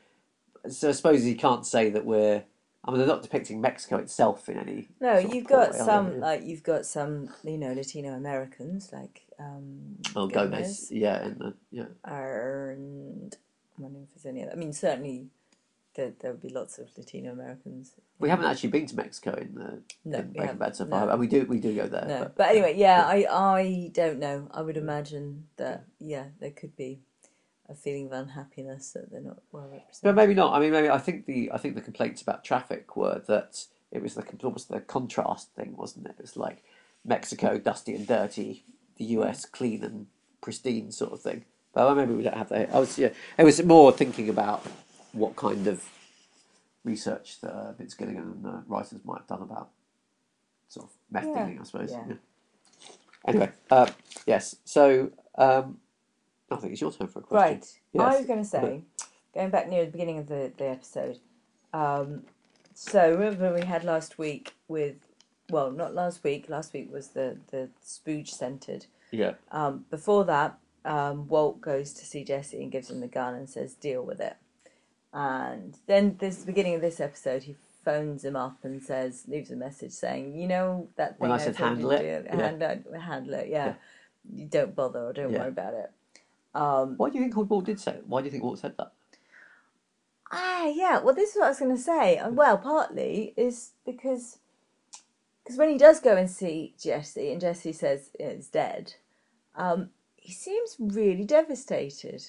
[0.68, 2.44] so I suppose you can't say that we're.
[2.84, 4.88] I mean, they're not depicting Mexico itself in any.
[5.00, 10.26] No, you've got some like you've got some you know Latino Americans like um, Oh,
[10.26, 11.84] Gomez, yeah, and the, yeah.
[12.04, 13.36] and
[13.76, 14.52] I'm wondering if there's any other.
[14.52, 15.28] I mean, certainly
[15.94, 17.92] there there would be lots of Latino Americans.
[18.18, 20.90] We haven't actually been to Mexico in the No, in Breaking Bad so no.
[20.90, 22.04] far, and we do we do go there.
[22.06, 24.48] No, but, but, anyway, yeah, I I don't know.
[24.52, 27.00] I would imagine that yeah, there could be
[27.72, 30.16] a feeling of unhappiness that they're not well But represented.
[30.16, 30.54] maybe not.
[30.54, 34.02] I mean, maybe I think the I think the complaints about traffic were that it
[34.02, 36.16] was the almost the contrast thing, wasn't it?
[36.18, 36.62] It was like
[37.04, 38.64] Mexico dusty and dirty,
[38.96, 40.06] the US clean and
[40.40, 41.44] pristine sort of thing.
[41.74, 42.74] But maybe we don't have that.
[42.74, 43.10] I was yeah.
[43.38, 44.64] It was more thinking about
[45.12, 45.84] what kind of
[46.84, 49.68] research that uh, Vince Gilligan and the writers might have done about
[50.68, 51.90] sort of meth Yeah, dealing, I suppose.
[51.92, 52.04] yeah.
[52.08, 52.14] Yeah.
[53.26, 53.86] Anyway, uh,
[54.26, 54.56] yes.
[54.64, 55.78] So um,
[56.52, 57.36] I think it's your turn for a question.
[57.52, 57.80] Right.
[57.92, 58.02] Yes.
[58.14, 58.82] I was going to say,
[59.34, 61.18] going back near the beginning of the, the episode,
[61.72, 62.22] um,
[62.74, 64.96] so remember we had last week with
[65.50, 66.48] well, not last week.
[66.48, 68.86] Last week was the the spooge centered.
[69.10, 69.34] Yeah.
[69.50, 73.48] Um, before that, um, Walt goes to see Jesse and gives him the gun and
[73.48, 74.36] says, "Deal with it."
[75.12, 79.56] And then this beginning of this episode, he phones him up and says, leaves a
[79.56, 82.34] message saying, "You know that thing When I said handle it, yeah.
[82.34, 83.74] handle, handle it, yeah.
[84.32, 85.40] You don't bother or don't Yeah.
[85.40, 85.90] worry about it."
[86.54, 88.06] Um, Why do you think Walt did say it?
[88.06, 88.92] Why do you think Walt said that?
[90.30, 91.00] Ah, yeah.
[91.00, 92.20] Well, this is what I was going to say.
[92.30, 94.38] Well, partly is because
[95.42, 98.94] because when he does go and see Jesse, and Jesse says it's dead,
[99.56, 102.22] um, he seems really devastated.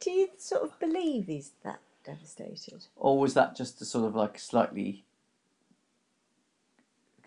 [0.00, 2.86] Do you sort of believe he's that devastated?
[2.96, 5.04] Or was that just a sort of like slightly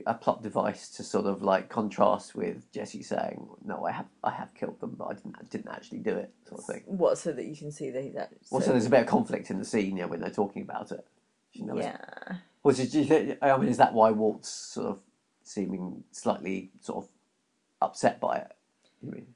[0.05, 4.31] a plot device to sort of like contrast with Jesse saying, "No, I have, I
[4.31, 6.84] have killed them, but I didn't, I didn't actually do it," sort of thing.
[6.86, 8.38] What, so that you can see that he's actually.
[8.51, 10.91] Well, so there's a bit of conflict in the scene, yeah, when they're talking about
[10.91, 11.05] it.
[11.53, 11.97] You know, yeah.
[12.63, 12.93] Was it?
[12.93, 13.38] You think?
[13.41, 14.99] I mean, is that why Walt's sort of
[15.43, 17.10] seeming slightly sort of
[17.81, 18.51] upset by it?
[19.01, 19.27] You mean?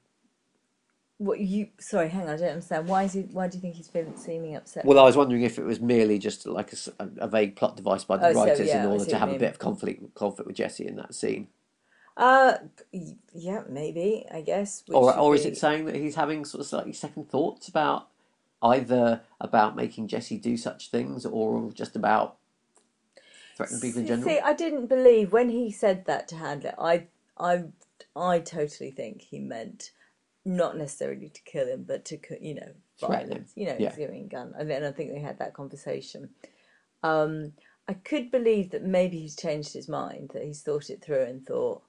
[1.19, 1.67] What you?
[1.79, 2.29] Sorry, hang on.
[2.29, 2.87] I don't understand.
[2.87, 3.21] Why is he?
[3.23, 4.85] Why do you think he's feeling seeming upset?
[4.85, 7.57] Well, I was wondering if it was merely just like a, s- a- a vague
[7.57, 9.31] plot device by the Oh, so, writers yeah, in order see to what have a
[9.33, 9.39] mean.
[9.41, 11.49] bit of conflict conflict with Jesse in that scene,
[12.15, 12.53] Uh,
[12.93, 14.25] y- yeah, maybe.
[14.31, 14.83] I guess.
[14.87, 17.67] which or or is be- it saying that he's having sort of slightly second thoughts
[17.67, 18.07] about
[18.63, 22.37] either about making Jesse do such things or just about
[23.57, 24.29] threatening people in See- general?
[24.29, 26.75] See, I didn't believe when he said that to Handler.
[26.79, 27.65] I, I,
[28.15, 29.91] I totally think he meant
[30.49, 33.53] not necessarily to kill him, but to you know violence.
[33.55, 34.23] You know, Yeah.
[34.27, 34.53] gun.
[34.57, 36.29] And then I think they had that conversation.
[37.03, 37.53] Um,
[37.87, 41.45] I could believe that maybe he's changed his mind, that he's thought it through and
[41.45, 41.81] thought,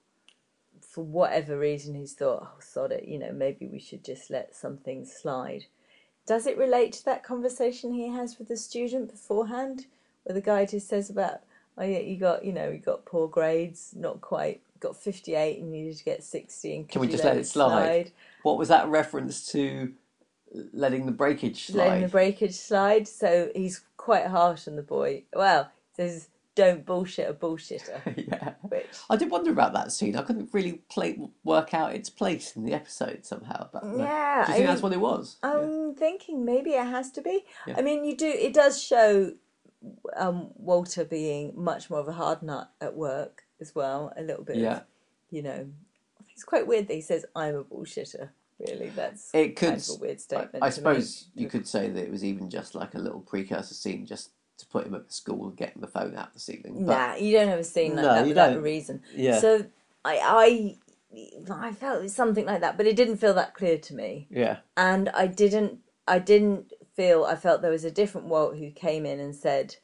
[0.80, 4.54] for whatever reason, he's thought, oh, sod it, you know, maybe we should just let
[4.54, 5.66] some things slide.
[6.26, 9.86] Does it relate to that conversation he has with the student beforehand,
[10.22, 11.40] where the guy just says about,
[11.76, 15.60] oh yeah, you got, you know, you got poor grades, not quite, got fifty eight,
[15.60, 16.76] and needed to get sixty.
[16.76, 18.10] And Can we just let it slide?
[18.42, 19.92] What was that reference to?
[20.72, 21.86] Letting the breakage slide.
[21.86, 23.06] Letting the breakage slide.
[23.06, 25.22] So he's quite harsh on the boy.
[25.32, 28.54] Well, says, "Don't bullshit a bullshitter," yeah.
[28.62, 30.16] which I did wonder about that scene.
[30.16, 33.68] I couldn't really play, work out its place in the episode somehow.
[33.72, 35.36] But uh, Yeah, do you think I- that's what it was?
[35.44, 37.44] I'm thinking maybe it has to be.
[37.68, 37.74] Yeah.
[37.78, 38.26] I mean, you do.
[38.26, 39.34] It does show
[40.16, 44.12] um, Walter being much more of a hard nut at work as well.
[44.16, 44.56] A little bit.
[44.56, 44.78] Yeah.
[44.78, 44.82] Of,
[45.30, 45.68] you know,
[46.32, 49.68] it's quite weird that he says, "I'm a bullshitter." Really, that's It could.
[49.70, 50.64] kind of a weird I, statement.
[50.64, 51.42] I to suppose make.
[51.44, 54.66] you could say that it was even just like a little precursor scene, just to
[54.66, 56.84] put him at the school and getting the phone out the ceiling.
[56.84, 59.02] But Nah, you don't have a scene like No, that without a reason.
[59.14, 59.38] Yeah.
[59.40, 59.64] So
[60.04, 60.76] I,
[61.48, 63.94] I, I felt it was something like that, but it didn't feel that clear to
[63.94, 64.26] me.
[64.30, 68.70] yeah, and I didn't I didn't feel I felt there was a different Walt who
[68.70, 69.76] came in and said,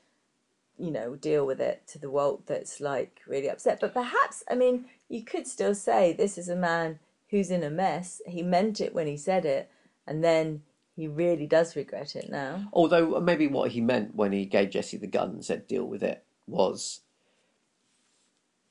[0.79, 3.81] you know, deal with it to the Walt that's like really upset.
[3.81, 6.99] But perhaps I mean, you could still say this is a man
[7.31, 8.21] who's in a mess.
[8.27, 9.71] He meant it when he said it,
[10.07, 10.63] and then
[10.95, 12.69] he really does regret it now.
[12.73, 15.85] Although uh, maybe what he meant when he gave Jesse the gun and said deal
[15.85, 17.01] with it was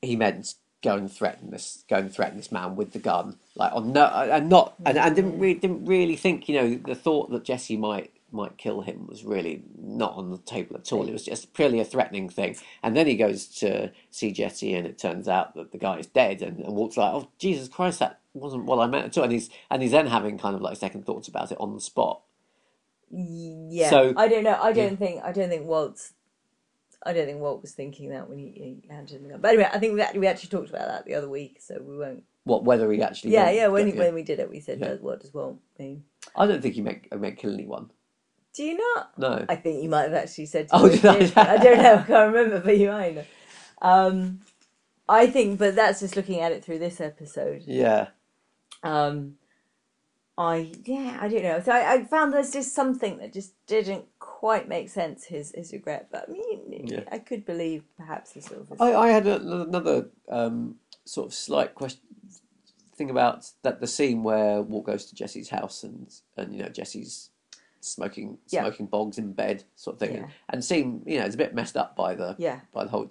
[0.02, 3.72] he meant go and threaten this go and threaten this man with the gun like
[3.72, 5.40] on no uh, and not and, and didn't mm.
[5.40, 9.24] really didn't really think you know the thought that Jesse might might kill him was
[9.24, 12.96] really not on the table at all it was just purely a threatening thing and
[12.96, 16.42] then he goes to see Jesse and it turns out that the guy is dead
[16.42, 19.32] and, and Walt's like oh Jesus Christ that wasn't what I meant at all and
[19.32, 22.20] he's and he's then having kind of like second thoughts about it on the spot
[23.10, 24.58] Yeah, So- I don't know.
[24.60, 26.12] I don't think I don't think Walt's.
[27.04, 29.40] I don't think Walt was thinking that when he, he handed him the gun.
[29.40, 31.80] But anyway, I think we actually, we actually talked about that the other week, so
[31.80, 33.68] we won't what whether he actually Yeah, yeah.
[33.68, 34.94] When when we did it, we said, Yeah.
[34.94, 36.02] "What does Walt mean?"
[36.34, 37.90] I don't think he meant, meant kill anyone
[38.56, 39.18] Do you not?
[39.18, 40.68] no I think you might have actually said.
[40.72, 41.16] Oh, did I?
[41.36, 41.94] I don't know.
[41.96, 43.16] I can't remember, but you might.
[43.16, 43.26] Have.
[43.82, 44.40] Um,
[45.08, 47.62] I think, but that's just looking at it through this episode.
[47.66, 48.08] yeah
[48.82, 49.34] Um,
[50.38, 51.60] I yeah, I don't know.
[51.60, 55.24] So I, I found there's just something that just didn't quite make sense.
[55.24, 57.04] His his regret, but I mean, Yeah.
[57.12, 58.80] I could believe perhaps the sort of.
[58.80, 62.00] I, I had a, another um, sort of slight question
[62.96, 66.68] thing about that the scene where Walt goes to Jesse's house and and you know
[66.70, 67.30] Jesse's
[67.86, 68.62] smoking Yeah.
[68.62, 70.28] smoking bogs in bed sort of thing Yeah.
[70.50, 72.60] and seem you know it's a bit messed up by the Yeah.
[72.72, 73.08] by the whole.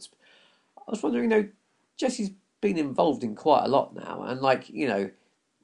[0.88, 1.50] I was wondering, you know,
[1.98, 5.10] Jesse's been involved in quite a lot now, and like you know,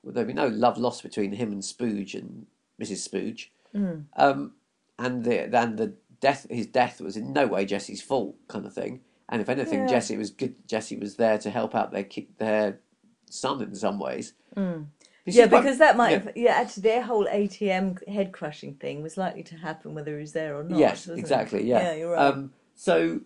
[0.04, 2.47] there'll be no love lost between him and Spooge and
[2.82, 3.08] Mrs.
[3.08, 4.06] Spooge, Mm.
[4.17, 4.54] um,
[4.97, 8.74] and the and the death his death was in no way Jesse's fault, kind of
[8.74, 9.02] thing.
[9.30, 9.88] And if anything, Yeah.
[9.88, 10.67] Jesse was good.
[10.67, 12.80] Jesse was there to help out their their
[13.30, 14.34] son in some ways.
[14.56, 14.88] Mm.
[15.24, 16.18] Which Yeah, because that might yeah.
[16.20, 20.22] have, yeah, actually their whole ATM head crushing thing was likely to happen whether he
[20.22, 20.80] was there or not.
[20.80, 21.22] yes, wasn't it?
[21.22, 21.64] exactly.
[21.64, 22.26] Yeah, Yeah, you're right.
[22.28, 23.22] Um, so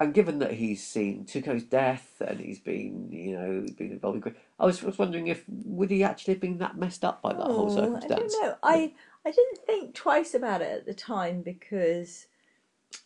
[0.00, 4.34] and given that he's seen Tuco's death and he's been, you know, been involved in,
[4.58, 7.42] I was, was wondering if would he actually have been that messed up by that
[7.42, 8.56] whole Oh, I don't know.
[8.62, 8.92] I
[9.24, 12.26] I didn't think twice about it at the time because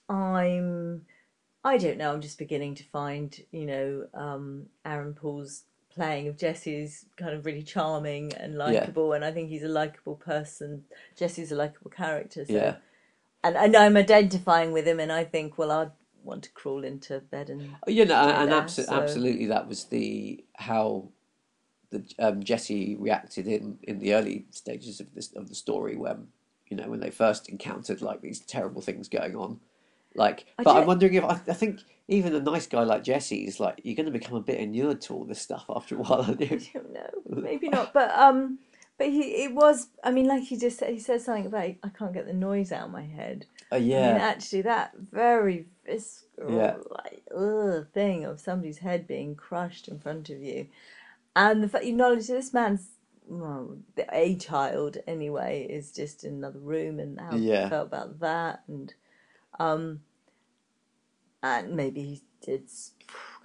[0.09, 1.05] I'm
[1.63, 2.13] I don't know.
[2.13, 5.65] I'm just beginning to find you know um, Aaron Paul's
[5.99, 9.69] playing of Jesse is kind of really charming and likable, and I think he's a
[9.69, 10.85] likable person.
[11.17, 12.45] Jesse's a likable character.
[12.45, 12.53] So.
[12.53, 12.77] Yeah.
[13.45, 15.91] And and I'm identifying with him, and I think well I'd
[16.25, 19.69] want to crawl into bed and You know, and, and Yeah, abso- so- absolutely, that
[19.69, 21.09] was the how
[21.91, 26.29] the um, Jesse reacted in, in the early stages of this of the story when
[26.69, 29.61] you know when they first encountered like these terrible things going on.
[30.15, 33.47] Like, I but I'm wondering if I, I think even a nice guy like Jesse
[33.47, 35.99] is like you're going to become a bit inured to all this stuff after a
[35.99, 36.23] while.
[36.23, 36.47] aren't you?
[36.75, 37.11] I don't know,
[37.43, 37.93] maybe not.
[37.93, 38.59] But um,
[38.97, 39.89] but he it was.
[40.03, 42.73] I mean, like he just said, he said something about I can't get the noise
[42.73, 43.47] out of my head.
[43.71, 44.09] Uh, yeah.
[44.09, 46.77] I mean, actually, that very visceral Yeah.
[46.91, 50.69] like ugh, thing of somebody's head being crushed in front of you,
[51.37, 52.89] and the fact you acknowledge that this man's
[53.31, 53.77] well,
[54.11, 57.65] a child anyway is just in another room, and how Yeah.
[57.65, 58.95] he felt about that, and
[59.61, 60.01] um,
[61.43, 62.69] and maybe he did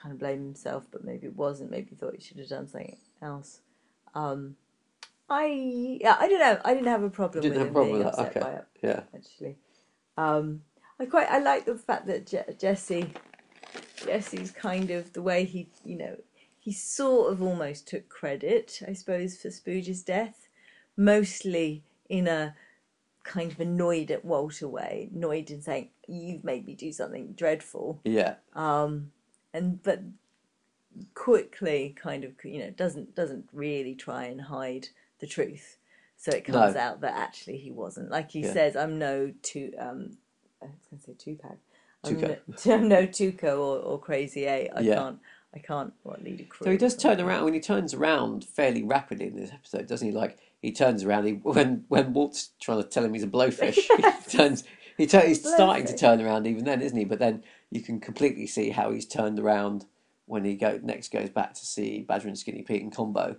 [0.01, 1.71] kind of blame himself, but maybe it wasn't.
[1.71, 3.61] Maybe he thought he should have done something else.
[4.15, 4.55] Um,
[5.29, 6.59] I yeah, I don't know.
[6.63, 8.37] I didn't have a problem didn't with have a problem with that.
[8.37, 9.57] Okay, it yeah, actually.
[10.17, 10.61] Um,
[10.99, 13.13] I quite I like the fact that Je- Jesse
[14.05, 16.17] Jesse's kind of the way he you know
[16.59, 20.47] he sort of almost took credit I suppose for Spooge's death,
[20.97, 22.55] mostly in a
[23.23, 27.99] kind of annoyed at Walter way, annoyed in saying you've made me do something dreadful,
[28.03, 29.11] yeah, um,
[29.53, 30.01] and but
[31.15, 34.87] quickly kind of you know doesn't doesn't really try and hide
[35.19, 35.77] the truth
[36.17, 36.79] so it comes No.
[36.79, 38.53] out that actually he wasn't like he Yeah.
[38.53, 40.17] says i'm no two um
[40.61, 41.57] i was going to say tupac
[42.03, 42.37] i'm Tuco.
[42.67, 44.95] no, I'm no tuco or, or crazy eight i Yeah.
[44.95, 45.19] can't
[45.55, 48.43] i can't what lead a crew So he does turn around when he turns around
[48.43, 50.13] fairly rapidly in this episode, doesn't he?
[50.13, 51.25] Like he turns around.
[51.25, 54.03] He when when Walt's trying to tell him he's a blowfish, he
[54.37, 54.63] turns.
[54.97, 57.05] He he's starting to turn around even then, isn't he?
[57.05, 59.85] But then you can completely see how he's turned around
[60.25, 63.37] when he go next goes back to see Badger and Skinny Pete and Combo,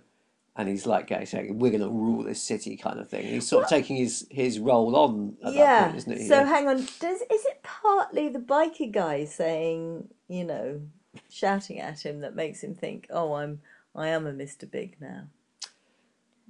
[0.55, 3.25] and he's like going saying, "We're going to rule this city," kind of thing.
[3.25, 6.27] He's sort of taking his his role on at that yeah point, isn't he?
[6.27, 6.45] so Yeah.
[6.45, 10.81] hang on does is it partly the biker guy saying you know
[11.29, 13.61] shouting at him that makes him think oh i'm
[13.95, 15.23] i am a mr big now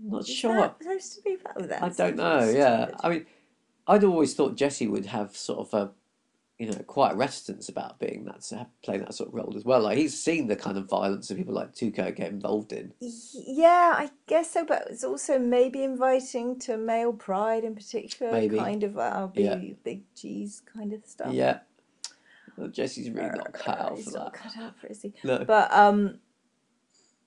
[0.02, 0.54] not Is sure.
[0.56, 2.42] that supposed to be oh, that I don't know.
[2.42, 2.58] stupid.
[2.58, 3.26] Yeah, I mean,
[3.88, 5.92] I'd always thought Jesse would have sort of a,
[6.58, 8.50] you know, quite a reticence about being that
[8.84, 9.82] playing that sort of role as well.
[9.82, 12.94] Like he's seen the kind of violence that people like Tuco get involved in.
[13.00, 18.58] Yeah, I guess so, but it's also maybe inviting to male pride in particular, Maybe.
[18.58, 19.58] kind of uh, big, Yeah.
[19.84, 21.34] big G's kind of stuff.
[21.34, 21.60] Yeah,
[22.58, 24.42] well, Jesse's really not cut out for not that.
[24.42, 25.14] cut out for it, is he?
[25.26, 25.44] No.
[25.44, 26.20] But um,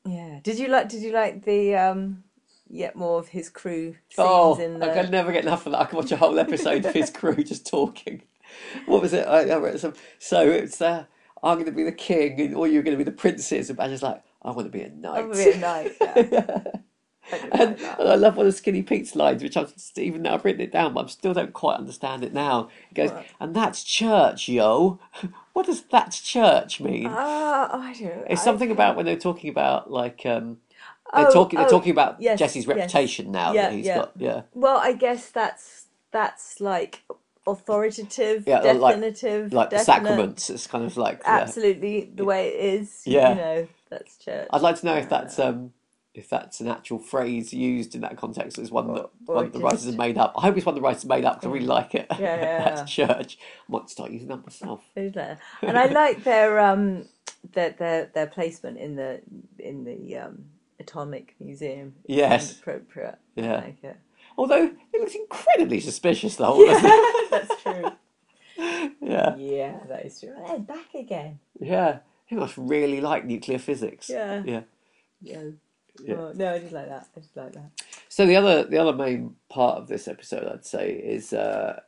[0.06, 0.40] yeah.
[0.42, 0.88] Did you like?
[0.88, 2.24] Did you like the um,
[2.70, 4.94] yet more of his crew scenes Oh, in I the?
[5.02, 5.80] can never get enough of that.
[5.80, 8.22] I can watch a whole episode of his crew just talking.
[8.86, 9.26] What was it?
[9.26, 9.94] I, I read some.
[10.18, 11.04] So it's uh,
[11.42, 13.68] I'm going to be the king, and or you're going to be the princess.
[13.68, 15.24] And Badger's like, I want to be a knight.
[15.24, 15.92] Oh, really nice.
[16.00, 16.62] Yeah.
[17.30, 20.22] I did And, like and I love one of Skinny Pete's lines, which I've even
[20.22, 22.70] now I've written it down, but I still don't quite understand it now.
[22.88, 23.26] He goes, What?
[23.38, 24.98] and that's church, yo.
[25.52, 27.08] What does that's church mean?
[27.10, 30.58] Ah, I don't it's I something about when they're talking about like um,
[31.14, 32.76] they're Oh, talking they're oh, talking about yes, Jesse's yes.
[32.76, 33.98] reputation now Yeah, that he's yeah.
[33.98, 34.12] got.
[34.16, 37.02] Yeah, Well, I guess that's that's like
[37.46, 39.84] authoritative, Yeah, definitive, like the definite.
[40.06, 40.50] sacraments.
[40.50, 41.38] It's kind of like yeah.
[41.38, 43.02] absolutely the way it is.
[43.06, 43.30] Yeah.
[43.30, 44.48] you know that's church.
[44.52, 45.72] I'd like to know if that's um
[46.14, 49.44] if that's an actual phrase used in that context as one that Or- or one
[49.44, 50.32] that the writers have made up.
[50.36, 52.06] I hope it's one the writers made up because I really like it.
[52.18, 53.38] Yeah, yeah, that's church.
[53.40, 54.82] I might start using that myself.
[54.96, 57.06] And I like their um
[57.52, 59.20] their their their placement in the
[59.58, 60.44] in the um
[60.80, 61.94] atomic museum.
[62.06, 62.58] Yes.
[62.58, 63.16] appropriate.
[63.34, 63.52] Yeah.
[63.54, 63.96] I like it.
[64.36, 66.64] Although it looks incredibly suspicious, the whole.
[66.64, 66.80] Yeah,
[67.30, 67.84] that's true.
[69.00, 70.32] yeah, Yeah, that is true.
[70.36, 71.40] And they're back again.
[71.60, 71.98] yeah.
[72.26, 74.10] He must really like nuclear physics.
[74.10, 74.42] Yeah.
[74.44, 74.60] yeah.
[75.22, 75.42] Yeah.
[76.04, 76.14] Yeah.
[76.14, 77.08] Oh, no, I just like that.
[77.16, 77.70] I just like that.
[78.10, 81.80] So the other the other main part of this episode, I'd say, is uh,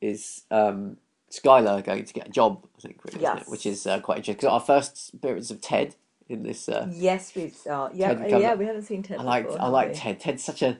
[0.00, 0.98] is um,
[1.30, 2.66] Skyler going to get a job.
[2.76, 3.22] I think, really?
[3.22, 3.48] Yes.
[3.48, 4.34] which is uh, quite interesting.
[4.36, 5.96] Because our first appearance of Ted
[6.28, 7.90] in this, uh, Yes, we are.
[7.94, 8.54] Yeah, Ted becomes yeah.
[8.54, 9.18] We haven't seen Ted.
[9.18, 9.92] I like I like?
[9.94, 10.20] Ted.
[10.20, 10.78] Ted's such a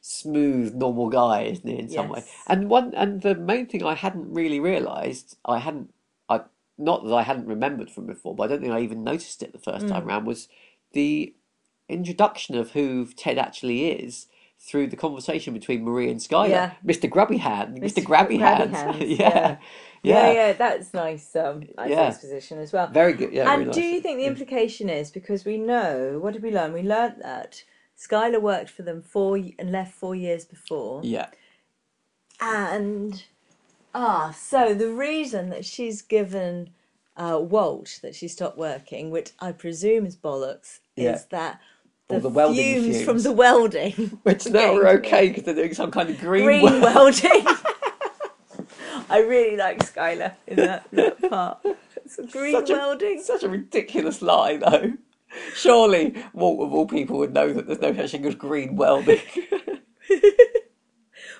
[0.00, 1.78] smooth, normal guy, isn't he?
[1.78, 2.24] In some way.
[2.46, 5.92] And one and the main thing I hadn't really realised, I hadn't,
[6.28, 6.40] I
[6.78, 9.52] not that I hadn't remembered from before, but I don't think I even noticed it
[9.52, 9.90] the first Mm.
[9.90, 10.48] time round was
[10.92, 11.34] the
[11.88, 14.26] introduction of who Ted actually is
[14.58, 16.48] through the conversation between Marie and Skyler.
[16.50, 16.72] Yeah.
[16.86, 17.08] Mr.
[17.08, 18.02] Grubby Hand, Mr.
[18.02, 18.04] Mr.
[18.04, 18.76] Grabby Grabby Hands.
[18.76, 19.16] Hands, yeah.
[19.18, 19.56] yeah.
[20.02, 20.32] Yeah, Yeah.
[20.32, 21.36] yeah, that's nice.
[21.36, 22.06] Um, nice Yeah.
[22.06, 22.86] exposition as well.
[22.88, 23.32] Very good.
[23.32, 23.52] Yeah.
[23.52, 23.92] and do nice.
[23.92, 26.72] you think the implication is because we know what did we learn?
[26.72, 27.62] We learned that
[27.98, 31.26] Skyler worked for them four and left four years before, Yeah.
[32.40, 33.22] and
[33.94, 36.70] ah, so the reason that she's given
[37.16, 41.16] uh, Walt that she stopped working, which I presume is bollocks, Yeah.
[41.16, 41.60] is that
[42.08, 43.92] the, the welding fumes, from the welding,
[44.22, 47.44] Which now we're okay because they're doing some kind of green, green wel- welding.
[49.10, 51.58] I really like Skyler in that, that part.
[52.04, 53.20] It's green Such a- welding.
[53.22, 54.92] Such a ridiculous lie, though.
[55.54, 59.20] Surely Walt of all people would know that there's no such thing as green welding.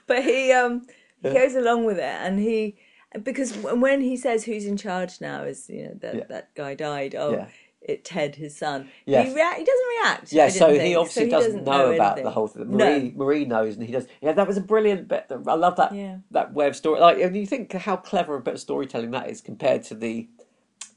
[0.06, 0.82] But he um
[1.22, 1.34] he Yeah.
[1.34, 2.76] goes along with it, and he
[3.22, 6.24] because when he says who's in charge now is you know that Yeah.
[6.28, 7.14] that guy died.
[7.16, 7.46] Oh, Yeah.
[7.82, 8.88] It Ted his son.
[9.06, 9.28] Yes.
[9.28, 10.32] He rea- he doesn't react.
[10.32, 10.98] yeah, so didn't he think.
[10.98, 12.70] obviously So he doesn't, know, about the whole thing.
[12.76, 12.84] No.
[12.84, 14.06] Marie, Marie knows, and he does.
[14.20, 15.26] Yeah, that was a brilliant bit.
[15.46, 16.18] I love that Yeah.
[16.30, 17.00] that way of story.
[17.00, 20.28] Like, and you think how clever a bit of storytelling that is compared to the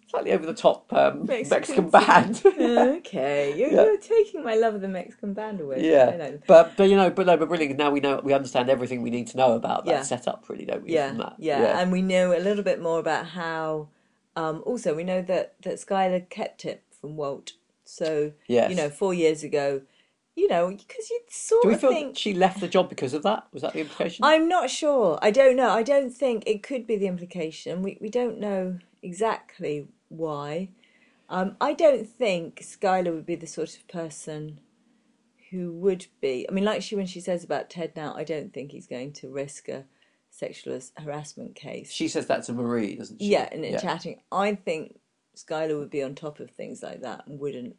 [0.10, 2.42] slightly over the top um, Mexican Mexican band.
[2.98, 3.84] okay, you're, Yeah.
[3.86, 5.90] you're taking my love of the Mexican band away.
[5.90, 9.02] Yeah, but but you know, but no, but really now we know we understand everything
[9.02, 10.02] we need to know about that Yeah.
[10.04, 10.94] setup, really, don't we?
[10.94, 11.36] yeah, that?
[11.40, 13.88] yeah, and we know a little bit more about how.
[14.36, 17.54] Um, also, we know that that Skyler kept it from Walt.
[17.86, 18.70] So Yes.
[18.70, 19.82] you know, four years ago,
[20.36, 23.14] you know, because you sort Do we of feel think she left the job because
[23.14, 23.48] of that?
[23.54, 24.26] Was that the implication?
[24.26, 25.20] I'm not sure.
[25.22, 25.70] I don't know.
[25.70, 27.82] I don't think it could be the implication.
[27.84, 30.70] We we don't know exactly why.
[31.30, 34.60] Um, I don't think Skyler would be the sort of person
[35.52, 36.48] who would be.
[36.50, 39.14] I mean, like she when she says about Ted now, I don't think he's going
[39.14, 39.86] to risk a
[40.34, 41.92] sexual harassment case.
[41.92, 43.28] She says that to Marie, doesn't she?
[43.28, 45.00] yeah, and in chatting, I think
[45.38, 47.76] Skyler would be on top of things like that and wouldn't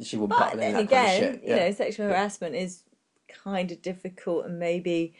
[0.00, 0.86] She wouldn't but then again,
[1.20, 1.48] kind of shit.
[1.48, 2.82] you know, sexual harassment is
[3.28, 5.14] kind of difficult, and maybe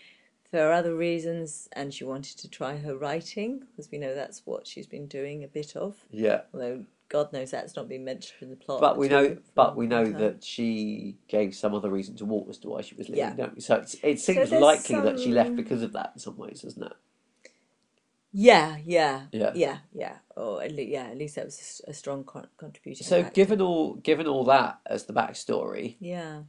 [0.50, 1.68] for other reasons.
[1.72, 5.42] And she wanted to try her writing because we know that's what she's been doing
[5.44, 5.96] a bit of.
[6.10, 6.42] yeah.
[6.52, 8.80] Although God knows that's not been mentioned in the plot.
[8.80, 10.18] But we know, but we know time.
[10.18, 13.34] that she gave some other reason to Walt as to why she was leaving, Yeah.
[13.34, 13.60] don't we?
[13.60, 16.62] So it's, it seems there's likely that she left because of that in some ways,
[16.62, 16.92] doesn't it?
[18.32, 19.52] Yeah, yeah, Yeah.
[19.54, 20.16] yeah, yeah.
[20.36, 23.06] Or at least, yeah, at least that was a strong con- contribution.
[23.06, 26.42] So given all given all that as the backstory, yeah,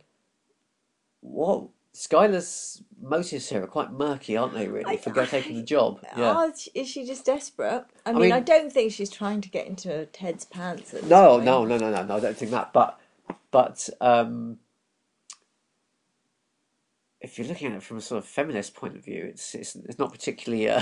[1.22, 4.68] what Skyler's motives here are quite murky, aren't they?
[4.68, 6.00] Really, I- for go taking the job.
[6.16, 6.34] Yeah.
[6.38, 7.86] Oh, is she just desperate?
[8.06, 10.94] I mean, mean- I don't think she's trying to get into Ted's pants.
[11.04, 12.16] No, no, no, no, no, no.
[12.18, 12.72] I don't think that.
[12.72, 13.00] But,
[13.50, 14.60] but um,
[17.20, 19.76] if you're looking at it from a sort of feminist point of view, it's it's,
[19.76, 20.70] it's not particularly.
[20.70, 20.82] Uh,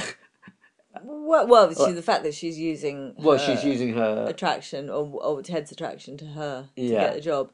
[1.04, 4.28] Well, well, obviously the fact that she's using well, her she's using her.
[4.30, 7.02] attraction or or Ted's attraction to her to Yeah.
[7.02, 7.52] get the job.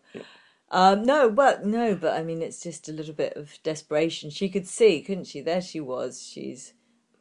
[0.71, 4.29] Um, no, but no, but I mean, it's just a little bit of desperation.
[4.29, 5.41] She could see, couldn't she?
[5.41, 6.21] There she was.
[6.25, 6.73] She's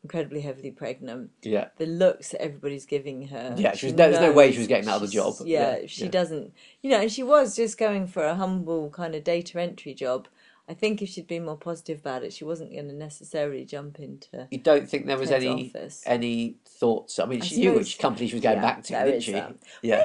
[0.02, 1.30] incredibly heavily pregnant.
[1.42, 3.54] Yeah, The looks that everybody's giving her.
[3.58, 5.34] Yeah, she was- she there's no way she was getting out of the job.
[5.44, 6.10] Yeah, Yeah, she yeah.
[6.10, 6.52] doesn't.
[6.80, 10.28] You know, and she was just going for a humble kind of data entry job.
[10.68, 13.98] I think if she'd been more positive about it, she wasn't going to necessarily jump
[13.98, 14.46] into.
[14.52, 16.04] you don't think there was any office.
[16.06, 17.18] any thoughts?
[17.18, 19.32] I mean, I she knew which company she was going yeah, back to, didn't she?
[19.32, 19.56] that.
[19.82, 20.04] Yeah,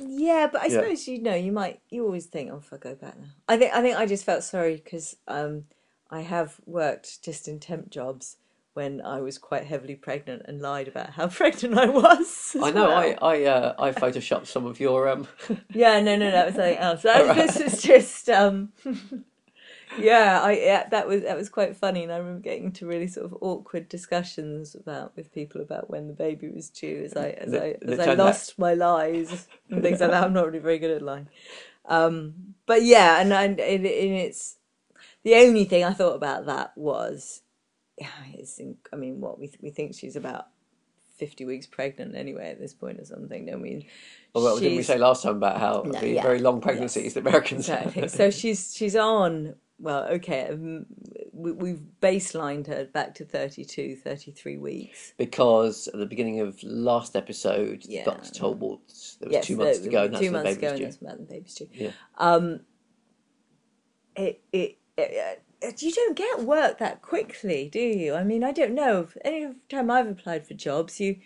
[0.00, 0.80] Yeah, but I Yeah.
[0.80, 3.26] suppose you know you might you always think, oh, if I go back now.
[3.48, 5.64] I think I think I just felt sorry because um,
[6.10, 8.36] I have worked just in temp jobs
[8.74, 12.54] when I was quite heavily pregnant and lied about how pregnant I was.
[12.60, 12.88] I know.
[12.88, 12.98] well.
[13.22, 15.26] I I uh, I photoshopped some of your um.
[15.72, 17.02] yeah no no that was something else.
[17.02, 18.72] That, This was just um,
[19.98, 23.06] yeah I yeah that was that was quite funny and I remember getting into really
[23.06, 27.30] sort of awkward discussions about with people about when the baby was due as I
[27.30, 30.24] as That- I as I out- lost my lies and things like that.
[30.24, 31.28] I'm not really very good at lying.
[31.88, 34.56] Um, but yeah, and, and, and it's
[35.22, 37.42] the only thing I thought about that was,
[37.96, 40.48] yeah, it's, in- I mean, what we we think she's about
[41.16, 43.52] fifty weeks pregnant anyway at this point or something.
[43.52, 43.84] I mean,
[44.34, 46.22] Well, didn't we say last time about how No, the yeah.
[46.22, 48.02] very long pregnancies the Americans Exactly.
[48.02, 48.10] have?
[48.10, 49.54] So she's she's on.
[49.78, 50.86] Well, okay, um,
[51.32, 55.12] we, we've baselined her back to 32, 33 weeks.
[55.18, 58.04] because at the beginning of last episode, Yeah.
[58.04, 58.80] the doctor told Walt
[59.20, 60.72] there was Yes, two months to go, and that's two when the months baby ago,
[60.72, 60.84] was and due.
[60.86, 61.68] that's when the baby's due.
[61.72, 61.90] Yeah.
[62.16, 62.60] Um,
[64.16, 68.14] it, it, it, it- you don't get work that quickly, do you?
[68.14, 69.08] I mean, I don't know.
[69.24, 71.16] Any time I've applied for jobs, you,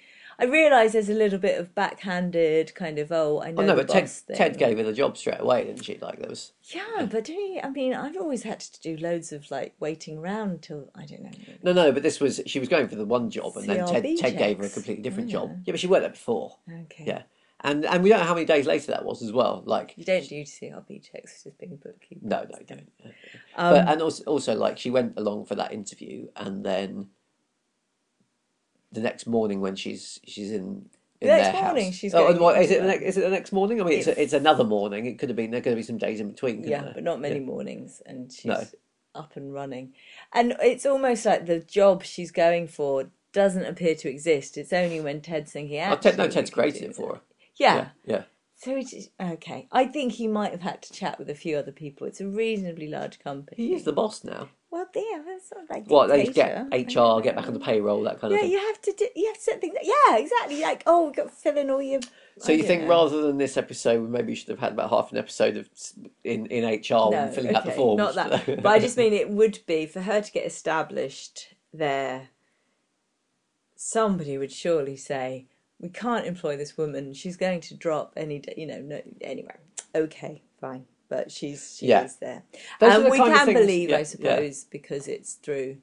[0.40, 3.76] I realise there's a little bit of backhanded kind of oh, I know Oh no,
[3.76, 4.10] but Ted.
[4.34, 5.98] Ted gave her the job straight away, didn't she?
[5.98, 6.52] Like there was.
[6.74, 10.18] Yeah, but do you, I mean, I've always had to do loads of like waiting
[10.18, 11.30] around till I don't know.
[11.62, 14.02] No, no, but this was she was going for the one job, and then Ted,
[14.04, 15.50] CRB Ted gave her a completely different Oh, job.
[15.50, 15.56] yeah.
[15.66, 16.56] Yeah, but she worked there before.
[16.84, 17.04] Okay.
[17.06, 17.22] Yeah,
[17.60, 19.62] and and we don't know how many days later that was as well.
[19.66, 22.26] Like You don't do CRB checks, just being a bookkeeper.
[22.26, 22.88] no, no, don't.
[23.56, 27.08] Um, but and also, also like she went along for that interview, and then
[28.92, 30.86] the next morning when she's she's in.
[31.22, 31.94] In The next their morning house.
[31.94, 32.80] she's Oh, going what, is it?
[32.80, 33.78] The next, is it the next morning?
[33.78, 35.04] I mean, it's, a, it's another morning.
[35.04, 35.50] It could have been.
[35.50, 36.64] There could have been some days in between.
[36.64, 36.92] Yeah, there?
[36.94, 37.44] but not many Yeah.
[37.44, 38.64] mornings, and she's No.
[39.14, 39.92] up and running.
[40.32, 44.56] And it's almost like the job she's going for doesn't appear to exist.
[44.56, 47.20] It's only when Ted's thinking, Oh, Ted, no, Ted's created it for her.
[47.56, 47.74] Yeah.
[47.76, 48.22] Yeah, yeah.
[48.56, 49.68] So it's okay.
[49.72, 52.06] I think he might have had to chat with a few other people.
[52.06, 53.56] It's a reasonably large company.
[53.58, 54.48] He is the boss now.
[54.70, 56.68] Well, yeah, that's sort of like What they just dictator.
[56.70, 58.52] I get HR, get back on the payroll, that kind of Yeah, thing.
[58.52, 59.08] you have to do.
[59.16, 59.74] You have to set things.
[59.82, 60.60] Yeah, exactly.
[60.62, 62.00] Like, oh, we've got to fill in all your.
[62.38, 62.88] So I you oh, think know.
[62.88, 65.68] rather than this episode, maybe you should have had about half an episode of
[66.22, 67.98] in in HR and filling out the forms.
[67.98, 68.62] Not that.
[68.62, 72.28] but I just mean it would be for her to get established there.
[73.74, 75.46] Somebody would surely say,
[75.80, 77.12] "We can't employ this woman.
[77.14, 78.80] She's going to drop any day." You know.
[78.80, 79.00] No.
[79.20, 79.56] Anyway,
[79.94, 80.84] okay, fine.
[81.10, 82.04] But she's she Yeah.
[82.04, 82.44] is there,
[82.78, 84.04] Those um, are and the we can things- believe, yeah, I yeah.
[84.04, 85.76] suppose, because it's through.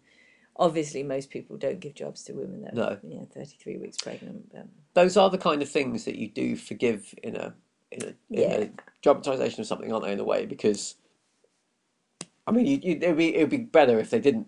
[0.59, 2.97] Obviously, most people don't give jobs to women that are No.
[3.03, 4.49] you know, thirty-three weeks pregnant.
[4.51, 4.65] But
[4.95, 7.53] Those are the kind of things that you do forgive in a
[7.91, 8.57] in a, in Yeah.
[8.61, 8.69] a
[9.03, 10.13] dramatization of something, aren't they?
[10.13, 10.95] In a way, because
[12.47, 14.47] I mean, you, you, it'd be it'd be better if they didn't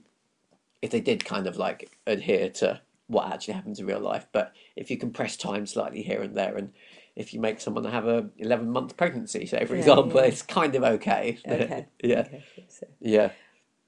[0.82, 4.28] if they did kind of like adhere to what actually happens in real life.
[4.32, 6.72] But if you compress time slightly here and there, and
[7.20, 10.28] if you make someone have a eleven month pregnancy, say for Yeah, example, yeah.
[10.28, 11.38] it's kind of okay.
[11.46, 12.88] okay, yeah, okay, so.
[13.00, 13.32] yeah.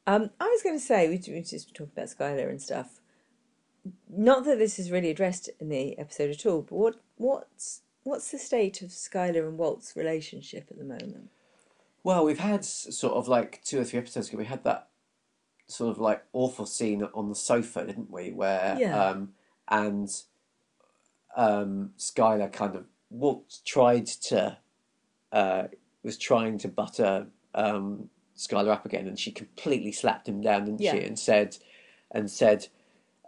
[0.06, 3.00] Um, I was going to say we we just talked about Skyler and stuff.
[4.10, 8.30] Not that this is really addressed in the episode at all, but what what's what's
[8.32, 11.30] the state of Skyler and Walt's relationship at the moment?
[12.04, 14.38] Well, we've had sort of like two or three episodes ago.
[14.38, 14.88] We had that
[15.68, 18.32] sort of like awful scene on the sofa, didn't we?
[18.32, 19.04] Where Yeah.
[19.04, 19.30] um,
[19.70, 20.10] and
[21.38, 24.58] um, Skylar kind of Walt tried to
[25.32, 25.64] uh,
[26.04, 30.82] was trying to butter um, Skyler up again, and she completely slapped him down, didn't
[30.82, 30.94] Yeah.
[30.94, 31.02] she?
[31.04, 31.58] And said
[32.12, 32.68] and said.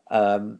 [0.09, 0.59] Um,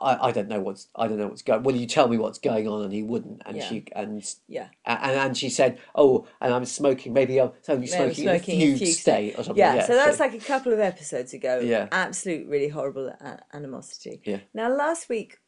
[0.00, 1.62] I, I don't know what's I don't know what's going.
[1.62, 2.82] Will you tell me what's going on?
[2.84, 3.40] And he wouldn't.
[3.46, 3.68] And Yeah.
[3.68, 7.12] she and Yeah, and, and she said, "Oh, and I'm smoking.
[7.14, 9.86] Maybe I'm only Yeah, smoking, smoking in a fugue state or something." yeah.
[9.86, 11.60] so that's like a couple of episodes ago.
[11.60, 11.88] Yeah.
[11.92, 13.10] absolute really horrible
[13.54, 14.20] animosity.
[14.24, 14.40] Yeah.
[14.52, 15.38] Now last week,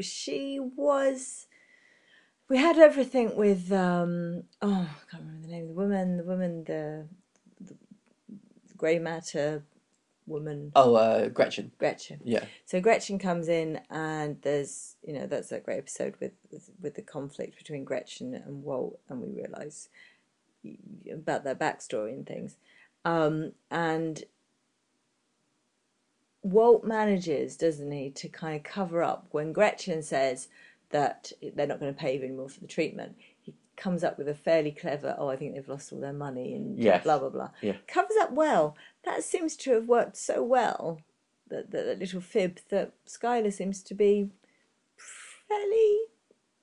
[0.00, 1.46] she was.
[2.48, 6.24] We had everything with um oh I can't remember the name of the woman the
[6.24, 7.06] woman the,
[7.60, 7.74] the
[8.76, 9.64] grey matter
[10.26, 11.72] woman oh, uh, Gretchen.
[11.78, 12.20] Gretchen.
[12.24, 16.70] Yeah, So Gretchen comes in, and there's you know that's that great episode with with,
[16.80, 19.88] with the conflict between Gretchen and Walt, and we realise
[21.12, 22.56] about their backstory and things.
[23.04, 24.24] Um, and
[26.50, 30.48] Walt manages, doesn't he, to kind of cover up when Gretchen says
[30.90, 33.16] that they're not going to pay you anymore for the treatment.
[33.42, 36.54] He comes up with a fairly clever, oh, I think they've lost all their money
[36.54, 37.02] and Yes.
[37.04, 37.50] blah blah blah.
[37.60, 37.76] Yeah.
[37.88, 38.76] Covers up well.
[39.04, 41.00] That seems to have worked so well
[41.48, 44.30] that that, that little fib that Skyler seems to be
[45.48, 45.98] fairly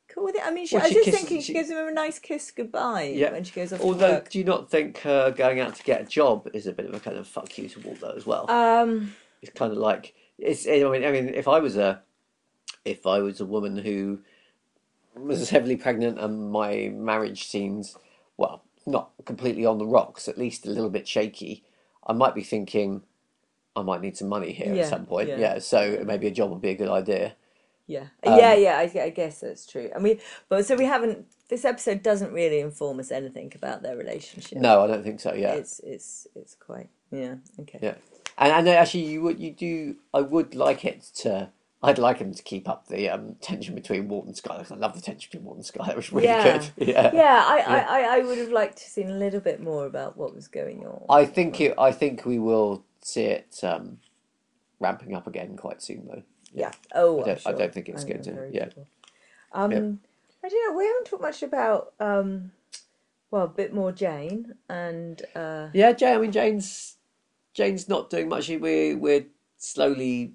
[0.07, 0.41] cool with it.
[0.45, 2.19] I mean, she, Well, I was just kisses- thinking she, she- gives him a nice
[2.19, 3.31] kiss goodbye yeah.
[3.31, 6.01] when she goes off to Although, do you not think her going out to get
[6.01, 8.25] a job is a bit of a kind of fuck you to Walt though as
[8.25, 8.49] well?
[8.49, 9.13] Um,
[9.43, 10.67] it's kind of like it's.
[10.67, 12.01] I mean, I mean, if I was a,
[12.85, 14.19] if I was a woman who
[15.15, 17.97] was heavily pregnant and my marriage seems
[18.37, 21.63] well not completely on the rocks, at least a little bit shaky,
[22.07, 23.03] I might be thinking.
[23.75, 25.29] I might need some money here Yeah, at some point.
[25.29, 25.39] yeah.
[25.39, 27.35] Yeah, so maybe a job would be a good idea.
[27.87, 28.77] yeah, Um, yeah, yeah.
[28.77, 29.89] I, I guess that's true.
[29.95, 30.19] And we,
[30.49, 31.25] but so we haven't.
[31.49, 34.59] This episode doesn't really inform us anything about their relationship.
[34.59, 35.33] No, I don't think so.
[35.33, 37.79] Yeah, it's it's it's quite yeah okay.
[37.81, 37.95] Yeah,
[38.38, 39.95] and and actually, you would you do.
[40.13, 41.49] I would like it to.
[41.86, 44.59] I'd like him to keep up the um, tension between Walt and Skyler.
[44.59, 45.89] 'cause I love the tension between Walt and Skyler.
[45.89, 46.57] It was really Yeah.
[46.57, 46.69] good.
[46.88, 47.11] Yeah.
[47.13, 49.86] Yeah, I, I, I, I would have liked to have seen a little bit more
[49.86, 51.03] about what was going on.
[51.09, 51.73] I think it.
[51.77, 53.99] I think we will see it um,
[54.79, 56.23] ramping up again quite soon, though.
[56.53, 56.71] Yeah.
[56.95, 57.53] Oh, I don't- I sure.
[57.59, 58.69] don't think it's I'm going to- yeah.
[59.51, 59.91] Um, Yeah.
[60.45, 60.77] I don't know.
[60.77, 62.51] We haven't talked much about um,
[63.29, 66.15] well, a bit more Jane and uh, Yeah, Jane.
[66.15, 66.95] I mean, Jane's
[67.53, 68.49] Jane's not doing much.
[68.49, 69.25] We we're
[69.57, 70.33] slowly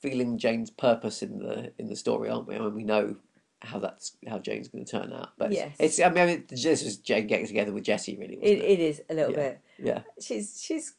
[0.00, 2.56] feeling Jane's purpose in the in the story, aren't we?
[2.56, 3.16] I mean, we know
[3.62, 5.30] how that's how Jane's going to turn out.
[5.38, 5.74] But Yes.
[5.78, 5.98] it's.
[6.00, 8.34] I mean, this is Jane getting together with Jesse, really.
[8.34, 9.36] it, Wasn't it, it is a little Yeah.
[9.36, 9.60] bit.
[9.78, 10.00] Yeah.
[10.20, 10.94] She's she's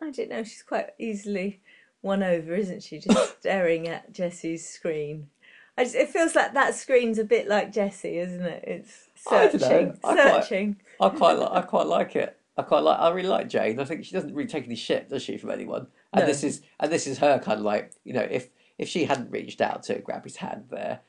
[0.00, 0.42] I don't know.
[0.44, 1.60] She's quite easily
[2.02, 2.98] won over, isn't she?
[2.98, 5.28] Just staring at Jesse's screen.
[5.76, 8.64] I just, it feels like that screen's a bit like Jesse, isn't it?
[8.66, 9.58] It's I don't know.
[9.68, 10.76] searching, quite- searching.
[11.00, 11.50] I quite like.
[11.52, 12.36] I quite like it.
[12.60, 12.98] I quite like.
[13.00, 13.80] I really like Jane.
[13.80, 15.88] I think she doesn't really take any shit, does she, from anyone?
[16.12, 16.26] And No.
[16.26, 18.48] this is and this is her kind of like you know if
[18.78, 21.00] if she hadn't reached out to grab his hand there,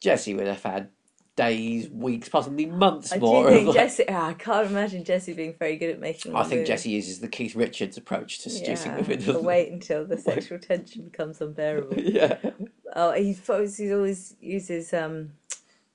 [0.00, 0.88] Jesse would have had
[1.34, 3.48] days, weeks, possibly months I more.
[3.48, 4.04] think like- Jesse.
[4.08, 6.36] ah, I can't imagine Jesse being very good at making.
[6.36, 6.66] I think.
[6.66, 9.44] Jesse uses the Keith Richards approach to seducing Yeah, women.
[9.44, 11.98] wait until the sexual tension becomes unbearable.
[11.98, 12.36] yeah,
[12.94, 15.32] Oh, he always he always uses um.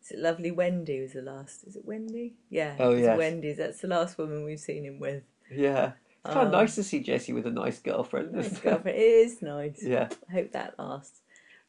[0.08, 1.66] Is it lovely Wendy was the last?
[1.66, 2.36] Is it Wendy?
[2.50, 2.76] Yeah.
[2.80, 3.18] Oh, yes.
[3.18, 3.58] Wendy's.
[3.58, 5.24] That's the last woman we've seen him with.
[5.52, 5.92] yeah.
[6.24, 8.32] It's kind of Um, nice to see Jesse with a nice girlfriend.
[8.34, 8.98] Nice girlfriend.
[8.98, 9.84] It is nice.
[9.84, 11.20] Yeah, I hope that lasts.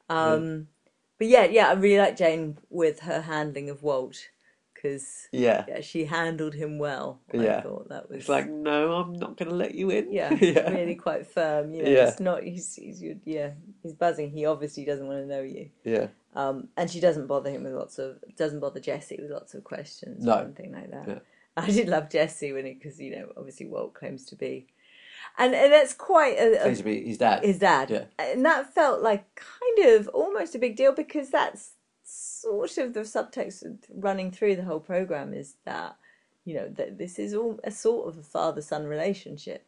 [0.08, 0.68] Um,
[1.18, 4.16] but yeah, yeah, I really like Jane with her handling of Walt
[4.74, 5.64] because yeah.
[5.68, 7.20] yeah, she handled him well.
[7.34, 7.58] Yeah.
[7.58, 10.12] I thought that was It's like, no, I'm not going to let you in.
[10.12, 10.70] yeah, yeah.
[10.70, 11.72] really quite firm.
[11.72, 12.08] You know, Yeah.
[12.08, 13.50] it's not he's, he's yeah
[13.82, 14.30] he's buzzing.
[14.30, 15.70] He obviously doesn't want to know you.
[15.84, 16.06] yeah.
[16.38, 19.64] Um, and she doesn't bother him with lots of doesn't bother Jesse with lots of
[19.64, 20.36] questions No.
[20.36, 21.08] or anything like that.
[21.08, 21.18] Yeah.
[21.56, 24.68] I did love Jesse when it because you know obviously Walt claims to be,
[25.36, 27.42] and and that's quite a, a Claims to be his dad.
[27.42, 27.90] his dad.
[27.90, 28.04] Yeah.
[28.20, 31.72] And that felt like kind of almost a big deal because that's
[32.04, 35.96] sort of the subtext running through the whole program is that,
[36.44, 39.67] you know, that this is all a sort of a father son relationship,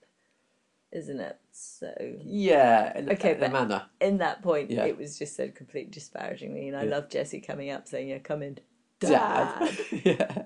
[0.93, 1.39] isn't it?
[1.53, 1.93] So
[2.25, 3.87] Yeah, in, Okay, in but- manner.
[4.01, 4.85] in that point, Yeah.
[4.87, 6.69] it was just said completely disparagingly.
[6.69, 6.91] And I Yeah.
[6.91, 8.59] love Jesse coming up saying, yeah, come in.
[9.01, 9.71] Dad.
[10.05, 10.45] yeah.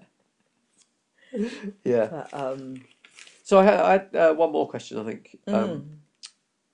[1.85, 2.07] yeah.
[2.07, 2.85] But, um,
[3.43, 5.87] So I had, I had uh, one more question, I think, um, mm.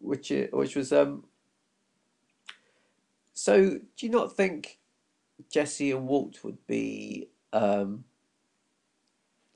[0.01, 1.25] which which was um.
[3.33, 4.79] So do you not think
[5.51, 8.05] Jesse and Walt would be um.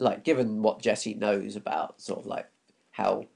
[0.00, 2.48] Like, given what Jesse knows about sort of like
[2.90, 3.26] how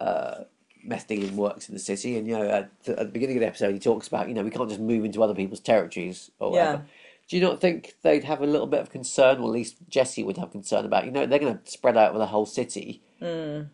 [0.00, 0.44] uh,
[0.84, 3.40] meth dealing works in the city, and you know, at the, at the beginning of
[3.40, 6.30] the episode, he talks about you know we can't just move into other people's territories
[6.38, 6.64] or Yeah.
[6.66, 6.86] whatever.
[7.28, 10.22] Do you not think they'd have a little bit of concern, or at least Jesse
[10.24, 11.04] would have concern about?
[11.04, 13.02] You know, they're going to spread out over the whole city.
[13.20, 13.68] Mm.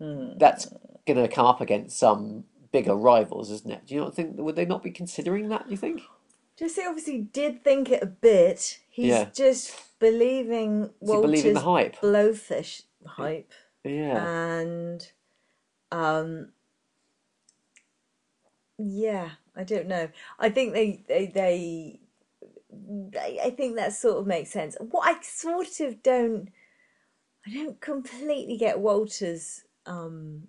[0.00, 0.66] That's
[1.06, 3.86] going to come up against some bigger rivals, isn't it?
[3.86, 5.66] Do you not think would they not be considering that?
[5.66, 6.02] Do you think?
[6.58, 8.80] Jesse obviously did think it a bit.
[8.90, 9.28] He's Yeah.
[9.32, 11.96] just believing Walter's believe in the hype?
[12.00, 13.52] blowfish hype.
[13.84, 14.26] Yeah,
[14.58, 15.12] and
[15.92, 16.48] um
[18.78, 20.08] yeah i don't know
[20.38, 22.00] i think they they they
[23.18, 24.76] I think that sort of makes sense.
[24.80, 26.48] What I sort of don't,
[27.46, 30.48] I don't completely get Walter's um,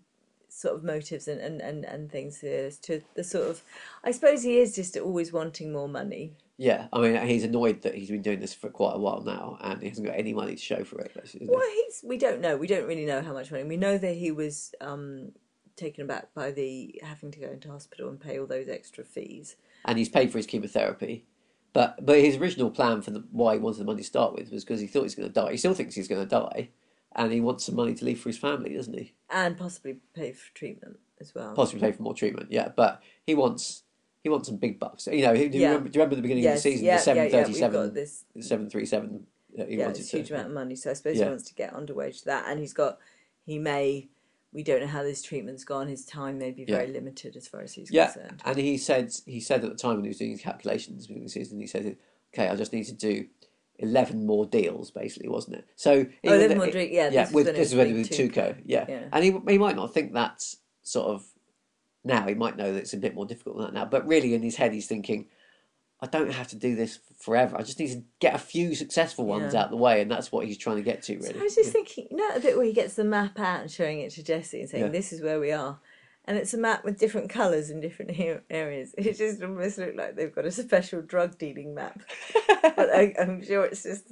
[0.50, 3.64] sort of motives and, and, and, and things to the sort of,
[4.04, 6.34] I suppose he is just always wanting more money.
[6.58, 6.88] Yeah.
[6.92, 9.82] I mean, he's annoyed that he's been doing this for quite a while now, and
[9.82, 11.12] he hasn't got any money to show for it.
[11.42, 12.58] Well, he's, we don't know.
[12.58, 13.64] We don't really know how much money.
[13.64, 15.34] We know that he was um,
[15.76, 19.56] taken aback by the having to go into hospital and pay all those extra fees.
[19.86, 21.26] and he's paid for his chemotherapy.
[21.74, 24.52] But but his original plan for the, why he wanted the money to start with
[24.52, 25.52] was because he thought he's going to die.
[25.52, 26.70] He still thinks he's going to die,
[27.16, 29.14] and he wants some money to leave for his family, doesn't he?
[29.30, 31.54] And possibly pay for treatment as well.
[31.54, 32.52] Possibly pay for more treatment.
[32.52, 33.84] Yeah, but he wants
[34.24, 35.08] he wants some big bucks.
[35.12, 36.86] You know, do you, remember, do you remember the beginning yes, of the season?
[36.86, 37.32] yeah, the seven yeah, yeah.
[37.38, 39.28] thirty We've seven, got this seven three seven.
[39.56, 40.18] He yeah, it's a to.
[40.18, 40.76] huge amount of money.
[40.76, 41.24] So I suppose Yeah.
[41.26, 43.00] he wants to get underway to that, and he's got
[43.46, 44.10] he may.
[44.54, 45.88] We don't know how this treatment's gone.
[45.88, 46.78] His time may be Yeah.
[46.78, 48.42] very limited as far as he's Yeah, concerned.
[48.46, 51.08] and he said he said at the time when he was doing his calculations at
[51.08, 51.98] the beginning of the season, he said,
[52.34, 53.28] "Okay, I just need to do."
[53.80, 57.32] 11 more deals basically wasn't it so Oh, 11 though more drink- yeah, yeah this
[57.32, 58.32] with, this is when it was Tuco.
[58.34, 58.86] Tuco yeah.
[58.90, 59.04] Yeah.
[59.14, 61.24] and he, he might not think that's sort of
[62.08, 64.34] now he might know that it's a bit more difficult than that now but really
[64.34, 65.28] in his head he's thinking
[66.00, 69.26] I don't have to do this forever I just need to get a few successful
[69.26, 69.60] ones Yeah.
[69.62, 71.44] out of the way and that's what he's trying to get to So really I
[71.44, 71.74] was just Yeah.
[71.74, 74.24] thinking, you know, a bit where he gets the map out and showing it to
[74.24, 74.90] Jesse and saying, Yeah.
[74.92, 75.80] "This is where we are,"
[76.26, 78.12] and it's a map with different colours in different
[78.50, 78.94] areas.
[78.98, 82.00] It just almost looked like they've got a special drug dealing map.
[82.62, 84.06] but I, I'm sure it's just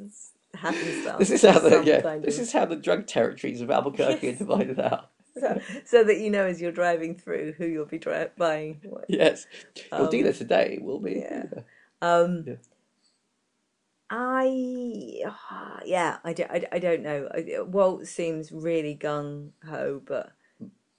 [0.56, 1.18] happenstance.
[1.20, 4.34] this is how the yeah this of- is how the drug territories of Albuquerque are
[4.34, 8.28] divided out so, so that you know as you're driving through who you'll be dri-
[8.38, 8.80] buying.
[8.84, 9.06] what.
[9.10, 9.48] yes
[9.92, 11.46] your Um, dealer today will be yeah.
[12.02, 12.56] Um, Yeah.
[14.10, 17.28] I ah, yeah, I, do, I, I don't know.
[17.68, 20.32] Walt seems really gung ho, but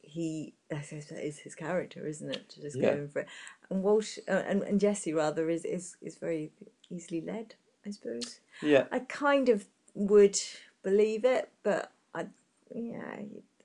[0.01, 2.49] he that is his character, isn't it?
[2.51, 2.91] To just Yeah.
[2.93, 3.29] go in for it.
[3.71, 6.51] And Walsh uh, and, and Jesse rather is, is is very
[6.91, 7.55] easily led,
[7.87, 8.41] I suppose.
[8.63, 10.37] yeah I kind of would
[10.83, 12.27] believe it, but I
[12.75, 13.17] yeah,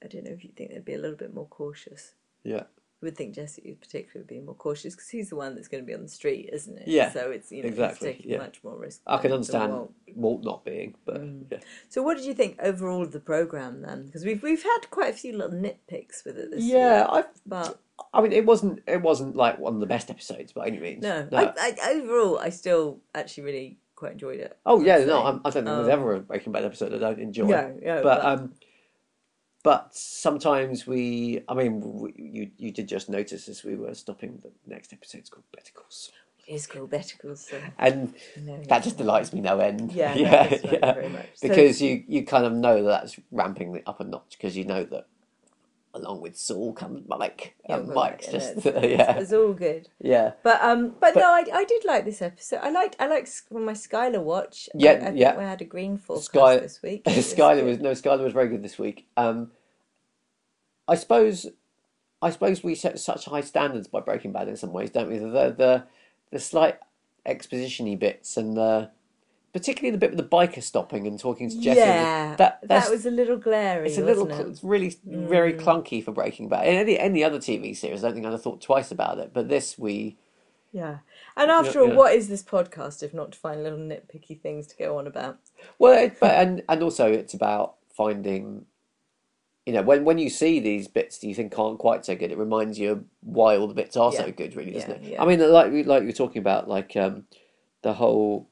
[0.03, 2.13] I don't know if you think they'd be a little bit more cautious.
[2.43, 2.63] yeah
[3.03, 3.77] I would think Jesse
[4.13, 6.51] would be more cautious because he's the one that's going to be on the street,
[6.53, 6.87] isn't it?
[6.87, 8.37] Yeah, So it's you know exactly, he's taking yeah.
[8.37, 9.01] much more risk.
[9.07, 9.93] I can understand Walt.
[10.15, 11.45] Walt not being but Mm.
[11.51, 11.57] yeah
[11.89, 14.05] So what did you think overall of the program then?
[14.05, 17.23] Because we've we've had quite a few little nitpicks with it this yeah year, I
[17.45, 17.79] but
[18.13, 21.01] I mean, it wasn't it wasn't like one of the best episodes by any means.
[21.01, 24.57] no, I, I, overall I still actually really quite enjoyed it.
[24.65, 25.23] oh yeah, no.
[25.23, 27.45] I'm, I don't think there's Um, ever a Breaking Bad episode I don't enjoy.
[27.47, 28.53] No, no, but um,
[29.63, 34.39] but sometimes we, I mean, we, you you did just notice as we were stopping
[34.41, 36.15] the next episode's called Better Call Saul.
[36.47, 37.59] is called Better Call Saul.
[37.79, 39.91] and No, that just delights me no end.
[39.91, 40.61] Yeah, yeah, that
[40.95, 41.11] very, yeah.
[41.11, 41.29] much.
[41.35, 44.57] So- Because you you kind of know that that's ramping it up a notch because
[44.57, 45.07] you know that
[45.93, 49.33] along with Saul comes Mike, Yeah, and but Mike's like, just it's, it's- yeah, it's
[49.33, 49.89] all good.
[49.99, 50.31] yeah.
[50.43, 52.59] But um, but, But- no, I, I did like this episode.
[52.63, 54.69] I liked I liked my Skyler watch.
[54.73, 55.37] Yeah, I, I think yeah.
[55.37, 57.01] we had a green forecast Sky- this week.
[57.07, 59.07] It was Skyler was no Skyler was very good this week.
[59.17, 59.51] Um,
[60.87, 61.47] I suppose,
[62.21, 65.17] I suppose we set such high standards by Breaking Bad in some ways, don't we?
[65.19, 65.27] The
[65.57, 65.83] the
[66.31, 66.79] the slight
[67.25, 68.89] exposition-y bits and the
[69.53, 71.79] particularly the bit with the biker stopping and talking to Jesse.
[71.79, 73.87] yeah, that that, was a little glary.
[73.89, 74.33] it's a little it?
[74.33, 74.49] Mm.
[74.51, 76.67] it's really very clunky for Breaking Bad.
[76.67, 79.31] In any any other TV series, I don't think I'd have thought twice about it.
[79.33, 80.17] But this we
[80.71, 80.99] Yeah,
[81.35, 81.95] and after Yeah, all, yeah.
[81.95, 85.37] what is this podcast if not to find little nitpicky things to go on about?
[85.79, 88.65] Well, it, but and and also it's about finding,
[89.65, 92.31] you know, when when you see these bits that you think aren't quite so good,
[92.31, 95.11] it reminds you of why all the bits are so good, really, doesn't Yeah, it?
[95.11, 95.21] yeah.
[95.21, 97.25] I mean, like like you were talking about, like um,
[97.81, 98.47] the whole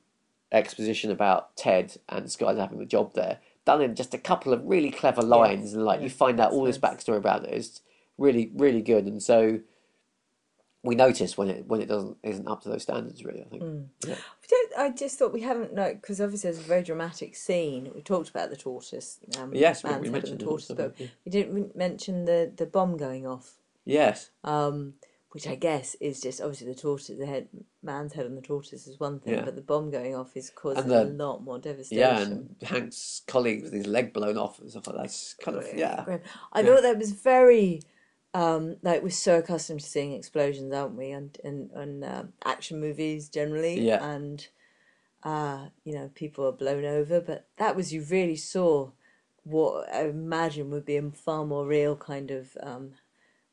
[0.52, 4.64] exposition about Ted and Skyler having the job there, done in just a couple of
[4.66, 7.54] really clever lines, and like yeah, you find out all this backstory about it.
[7.54, 7.82] It's
[8.18, 9.60] really really good, and so.
[10.82, 13.42] We notice when it when it doesn't isn't up to those standards really.
[13.42, 13.64] I think.
[13.64, 13.88] Mm.
[14.08, 14.16] Yeah.
[14.78, 17.92] I just thought we haven't no because obviously there's a very dramatic scene.
[17.94, 19.20] We talked about the tortoise.
[19.38, 21.08] Um, Yes, we- we mentioned the tortoise, but yeah.
[21.26, 23.58] we didn't mention the the bomb going off.
[23.84, 24.30] Yes.
[24.46, 24.94] um,
[25.32, 27.48] which I guess is just obviously the tortoise, the head,
[27.84, 29.46] man's head on the tortoise is one thing, Yeah.
[29.46, 32.00] but the bomb going off is causing the- a lot more devastation.
[32.00, 35.06] Yeah, and Hank's colleague with his leg blown off and stuff like that.
[35.06, 36.04] It's kind of yeah.
[36.04, 36.22] grim.
[36.52, 37.82] I thought that was very,
[38.34, 41.12] um, like we're so accustomed to seeing explosions, aren't we?
[41.12, 44.04] And in on um, action movies generally, Yeah.
[44.04, 44.48] and
[45.24, 48.90] uh, you know people are blown over, but that was you really saw
[49.44, 52.58] what I imagine would be a far more real kind of.
[52.62, 52.94] Um,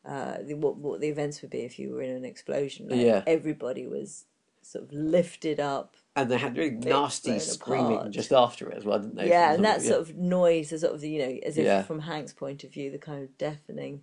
[0.06, 2.88] uh, the, what what the events would be if you were in an explosion.
[2.88, 3.22] Like, Yeah.
[3.26, 4.24] everybody was
[4.62, 5.96] sort of lifted up.
[6.14, 8.10] And they had really nasty screaming apart.
[8.10, 9.28] just after it as well, didn't they?
[9.28, 9.88] yeah, and that yeah.
[9.88, 11.82] sort of noise, the sort of you know, as if Yeah.
[11.82, 14.02] from Hank's point of view, the kind of deafening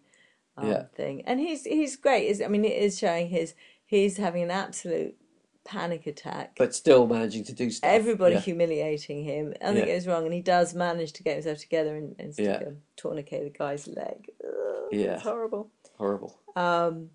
[0.57, 0.83] um, Yeah.
[0.95, 1.23] thing.
[1.25, 2.27] And he's he's great.
[2.27, 5.15] Is I mean, it is showing his he's having an absolute
[5.65, 6.55] panic attack.
[6.57, 7.89] but still managing to do stuff.
[7.89, 8.41] Everybody Yeah.
[8.41, 9.53] humiliating him.
[9.61, 9.85] Nothing Yeah.
[9.85, 12.69] goes wrong, and he does manage to get himself together and, and stick Yeah.
[12.69, 14.29] a tourniquet the guy's leg.
[14.45, 14.51] Ugh,
[14.91, 15.13] Yeah.
[15.15, 15.71] it's horrible.
[15.97, 16.39] Horrible.
[16.55, 17.09] Um,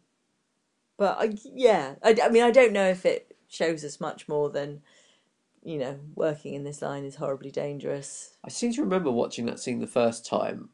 [0.97, 4.51] but I, yeah, I, I mean, I don't know if it shows us much more
[4.51, 4.83] than,
[5.63, 8.35] you know, working in this line is horribly dangerous.
[8.45, 10.71] I seem to remember watching that scene the first time.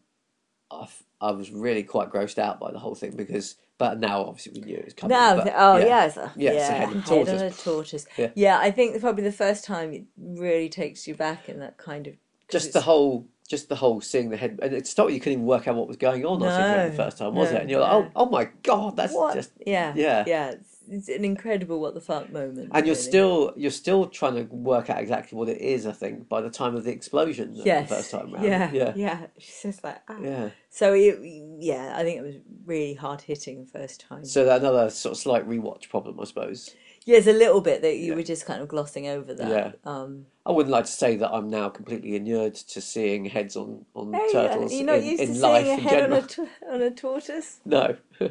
[0.71, 4.23] I, f- I was really quite grossed out by the whole thing because, but now
[4.23, 5.17] obviously we knew it was coming.
[5.17, 5.87] No, but, oh yeah.
[5.87, 7.61] yeah, it's a, Yeah, yeah, it's a head on tortoise.
[7.61, 8.07] a tortoise.
[8.17, 8.31] Yeah.
[8.35, 8.59] Yeah.
[8.59, 12.15] I think probably the first time it really takes you back in that kind of.
[12.51, 15.45] Just the whole, just the whole seeing the head, and it's not you couldn't even
[15.45, 16.43] work out what was going on.
[16.43, 17.61] I think No, the first time was no, it?
[17.63, 18.11] And you're like, no.
[18.17, 19.35] oh, oh my god, that's what?
[19.35, 20.25] just yeah, yeah.
[20.27, 20.51] yeah.
[20.53, 22.71] It's, it's an incredible what the fuck moment.
[22.73, 23.09] And you're really.
[23.09, 25.87] still you're still trying to work out exactly what it is.
[25.87, 28.47] I think by the time of the explosion, the- yes, the first time round.
[28.47, 29.27] Yeah, yeah, yeah.
[29.39, 30.17] She's just like ah.
[30.23, 30.49] yeah.
[30.71, 31.19] So it,
[31.61, 34.25] yeah, I think it was really hard hitting the first time.
[34.25, 36.75] So that another sort of slight rewatch problem, I suppose.
[37.07, 38.15] Yeah, there's a little bit that you Yeah.
[38.17, 39.49] were just kind of glossing over that.
[39.49, 39.73] Yeah.
[39.85, 43.85] Um, I wouldn't like to say that I'm now completely inured to seeing heads on
[43.95, 46.91] on hey, turtles you're not in, used to seeing a head on a, on a
[46.91, 47.97] tortoise, No,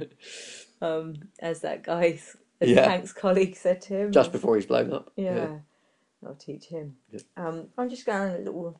[0.81, 2.19] um, as that guy,
[2.61, 2.89] as Yeah.
[2.89, 4.11] Hank's colleague said to him.
[4.11, 5.11] just before he's blown up.
[5.15, 5.57] Yeah,
[6.25, 6.95] I'll teach him.
[7.11, 7.19] Yeah.
[7.37, 8.79] Um, I'm just going a little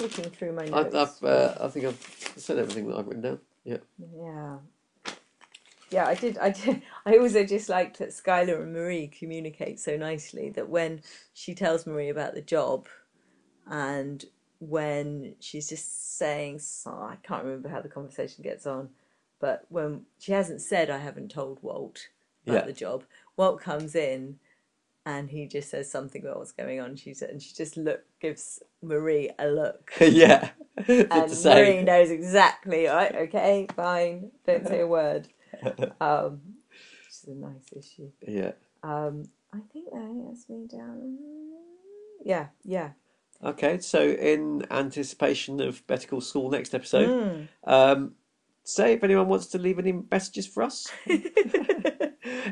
[0.00, 0.94] looking through my I, notes.
[0.94, 3.38] I've uh, I think I've said everything that I've written down.
[3.64, 4.56] Yeah, Yeah.
[5.92, 6.38] Yeah, I did.
[6.38, 6.82] I did.
[7.06, 11.02] I also just liked that Skyler and Marie communicate so nicely that when
[11.34, 12.88] she tells Marie about the job,
[13.66, 14.24] and
[14.60, 18.90] when she's just saying, so oh, I can't remember how the conversation gets on,
[19.40, 22.08] but when she hasn't said, "I haven't told Walt
[22.44, 22.66] about Yeah.
[22.66, 23.04] the job,"
[23.36, 24.38] Walt comes in,
[25.06, 26.96] and he just says something about what's going on.
[26.96, 29.92] She said, and she just look gives Marie a look.
[30.00, 30.50] yeah.
[31.10, 33.14] And Marie knows exactly, right?
[33.14, 35.28] Okay, fine, don't say a word.
[36.00, 38.10] Um, which is a nice issue.
[38.26, 38.52] yeah.
[38.82, 41.18] Um, I think that has me down.
[42.24, 42.90] Yeah, yeah.
[43.44, 47.48] Okay, so in anticipation of Better Call Saul next episode, Mm.
[47.64, 48.14] um,
[48.64, 50.86] say if anyone wants to leave any messages for us.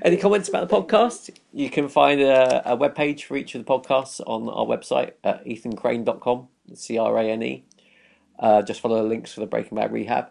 [0.03, 1.31] Any comments about the podcast?
[1.53, 5.45] You can find a, a webpage for each of the podcasts on our website at
[5.45, 7.65] ethancrane.com, C R A N E.
[8.39, 10.31] Uh, just follow the links for the Breaking Bad Rehab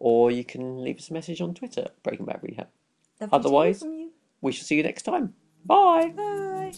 [0.00, 2.66] or you can leave us a message on Twitter, Breaking Bad Rehab.
[3.20, 3.84] Lovely Otherwise,
[4.40, 5.34] we shall see you next time.
[5.64, 6.12] Bye.
[6.16, 6.72] Bye.